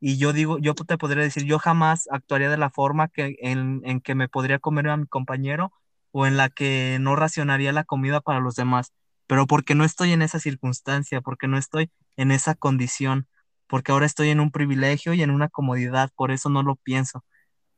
y 0.00 0.18
yo 0.18 0.32
digo, 0.32 0.58
yo 0.58 0.74
te 0.74 0.98
podría 0.98 1.22
decir, 1.22 1.44
yo 1.44 1.58
jamás 1.58 2.08
actuaría 2.10 2.50
de 2.50 2.58
la 2.58 2.70
forma 2.70 3.08
que 3.08 3.36
en, 3.40 3.80
en, 3.84 4.00
que 4.00 4.14
me 4.14 4.28
podría 4.28 4.58
comer 4.58 4.88
a 4.88 4.96
mi 4.96 5.06
compañero 5.06 5.72
o 6.12 6.26
en 6.26 6.36
la 6.36 6.50
que 6.50 6.98
no 7.00 7.16
racionaría 7.16 7.72
la 7.72 7.84
comida 7.84 8.20
para 8.20 8.40
los 8.40 8.54
demás, 8.56 8.92
pero 9.26 9.46
porque 9.46 9.74
no 9.74 9.84
estoy 9.84 10.12
en 10.12 10.22
esa 10.22 10.38
circunstancia, 10.38 11.20
porque 11.20 11.48
no 11.48 11.58
estoy 11.58 11.90
en 12.16 12.30
esa 12.30 12.54
condición, 12.54 13.26
porque 13.66 13.92
ahora 13.92 14.06
estoy 14.06 14.30
en 14.30 14.40
un 14.40 14.50
privilegio 14.50 15.14
y 15.14 15.22
en 15.22 15.30
una 15.30 15.48
comodidad, 15.48 16.10
por 16.14 16.30
eso 16.30 16.50
no 16.50 16.62
lo 16.62 16.76
pienso. 16.76 17.24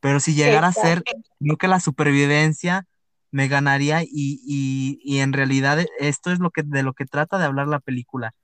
Pero 0.01 0.21
si 0.21 0.35
llegara 0.35 0.69
Exacto. 0.69 0.81
a 0.81 0.85
ser, 0.89 1.05
creo 1.41 1.57
que 1.57 1.69
la 1.69 1.81
supervivencia 1.81 2.87
me 3.31 3.49
ganaría 3.49 4.03
y, 4.03 4.09
y, 4.13 5.01
y 5.03 5.19
en 5.21 5.33
realidad 5.33 5.85
esto 5.99 6.31
es 6.33 6.39
lo 6.41 6.51
que, 6.51 6.63
de 6.65 6.83
lo 6.83 6.95
que 6.95 7.07
trata 7.07 7.39
de 7.39 7.45
hablar 7.45 7.69
la 7.69 7.81
película. 7.81 8.35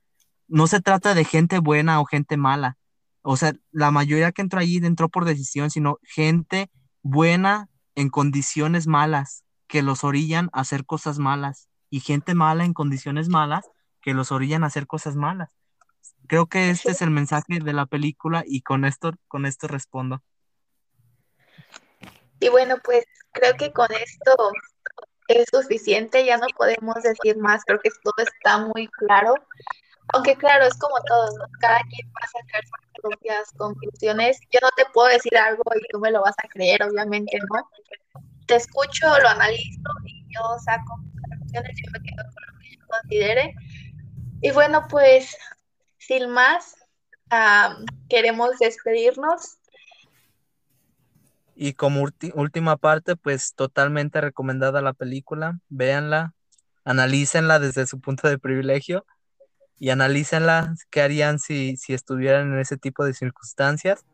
No 0.47 0.67
se 0.67 0.81
trata 0.81 1.13
de 1.13 1.25
gente 1.25 1.59
buena 1.59 1.99
o 1.99 2.05
gente 2.05 2.37
mala, 2.37 2.77
o 3.27 3.37
sea, 3.37 3.53
la 3.71 3.89
mayoría 3.89 4.31
que 4.31 4.43
entró 4.43 4.59
allí 4.59 4.77
entró 4.77 5.09
por 5.09 5.25
decisión, 5.25 5.71
sino 5.71 5.97
gente 6.03 6.69
buena 7.01 7.69
en 7.95 8.09
condiciones 8.09 8.85
malas 8.85 9.43
que 9.67 9.81
los 9.81 10.03
orillan 10.03 10.51
a 10.53 10.61
hacer 10.61 10.85
cosas 10.85 11.17
malas 11.17 11.67
y 11.89 12.01
gente 12.01 12.35
mala 12.35 12.65
en 12.65 12.73
condiciones 12.73 13.27
malas 13.27 13.65
que 13.99 14.13
los 14.13 14.31
orillan 14.31 14.63
a 14.63 14.67
hacer 14.67 14.85
cosas 14.85 15.15
malas. 15.15 15.49
Creo 16.27 16.45
que 16.45 16.69
este 16.69 16.91
es 16.91 17.01
el 17.01 17.09
mensaje 17.09 17.59
de 17.59 17.73
la 17.73 17.87
película 17.87 18.43
y 18.45 18.61
con 18.61 18.85
esto, 18.85 19.13
con 19.27 19.47
esto 19.47 19.67
respondo. 19.67 20.21
Y 22.39 22.49
bueno, 22.49 22.75
pues 22.83 23.05
creo 23.31 23.55
que 23.55 23.73
con 23.73 23.91
esto 23.91 24.51
es 25.27 25.47
suficiente, 25.51 26.23
ya 26.25 26.37
no 26.37 26.45
podemos 26.55 27.01
decir 27.01 27.37
más, 27.39 27.63
creo 27.65 27.79
que 27.79 27.89
todo 28.03 28.23
está 28.23 28.59
muy 28.59 28.87
claro. 28.87 29.33
Aunque 30.13 30.35
claro, 30.35 30.65
es 30.65 30.75
como 30.75 30.95
todo, 31.07 31.25
¿no? 31.37 31.45
cada 31.59 31.79
quien 31.89 32.07
va 32.09 32.21
a 32.23 32.27
sacar 32.27 32.63
sus 32.63 33.01
propias 33.01 33.51
conclusiones. 33.57 34.39
Yo 34.51 34.59
no 34.61 34.69
te 34.75 34.85
puedo 34.93 35.07
decir 35.07 35.35
algo 35.37 35.63
y 35.75 35.87
tú 35.91 35.99
me 35.99 36.11
lo 36.11 36.21
vas 36.21 36.35
a 36.43 36.47
creer, 36.47 36.83
obviamente, 36.83 37.37
¿no? 37.53 37.69
Te 38.45 38.55
escucho, 38.55 39.07
lo 39.19 39.27
analizo 39.27 39.89
y 40.05 40.25
yo 40.33 40.41
saco 40.63 40.97
mis 40.97 41.21
conclusiones, 41.21 41.77
yo 41.83 41.91
me 41.91 41.99
quedo 41.99 42.23
con 42.33 42.43
lo 42.45 42.59
que 42.59 42.69
yo 42.69 42.85
considere. 42.87 43.55
Y 44.41 44.51
bueno, 44.51 44.85
pues, 44.89 45.35
sin 45.97 46.29
más, 46.29 46.75
um, 47.31 47.85
queremos 48.07 48.59
despedirnos. 48.59 49.57
Y 51.55 51.73
como 51.73 52.07
última 52.33 52.77
parte, 52.77 53.15
pues 53.15 53.55
totalmente 53.55 54.21
recomendada 54.21 54.81
la 54.81 54.93
película, 54.93 55.57
véanla, 55.69 56.33
analícenla 56.83 57.59
desde 57.59 57.87
su 57.87 57.99
punto 58.01 58.27
de 58.27 58.37
privilegio 58.37 59.05
y 59.79 59.89
analícenla, 59.89 60.75
qué 60.89 61.01
harían 61.01 61.39
si, 61.39 61.77
si 61.77 61.93
estuvieran 61.93 62.53
en 62.53 62.59
ese 62.59 62.77
tipo 62.77 63.05
de 63.05 63.13
circunstancias. 63.13 64.05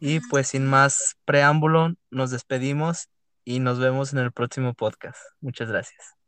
Y 0.00 0.20
pues 0.20 0.48
sin 0.48 0.66
más 0.66 1.16
preámbulo, 1.24 1.94
nos 2.10 2.30
despedimos 2.30 3.08
y 3.44 3.60
nos 3.60 3.78
vemos 3.78 4.12
en 4.12 4.20
el 4.20 4.32
próximo 4.32 4.74
podcast. 4.74 5.18
Muchas 5.40 5.68
gracias. 5.68 6.19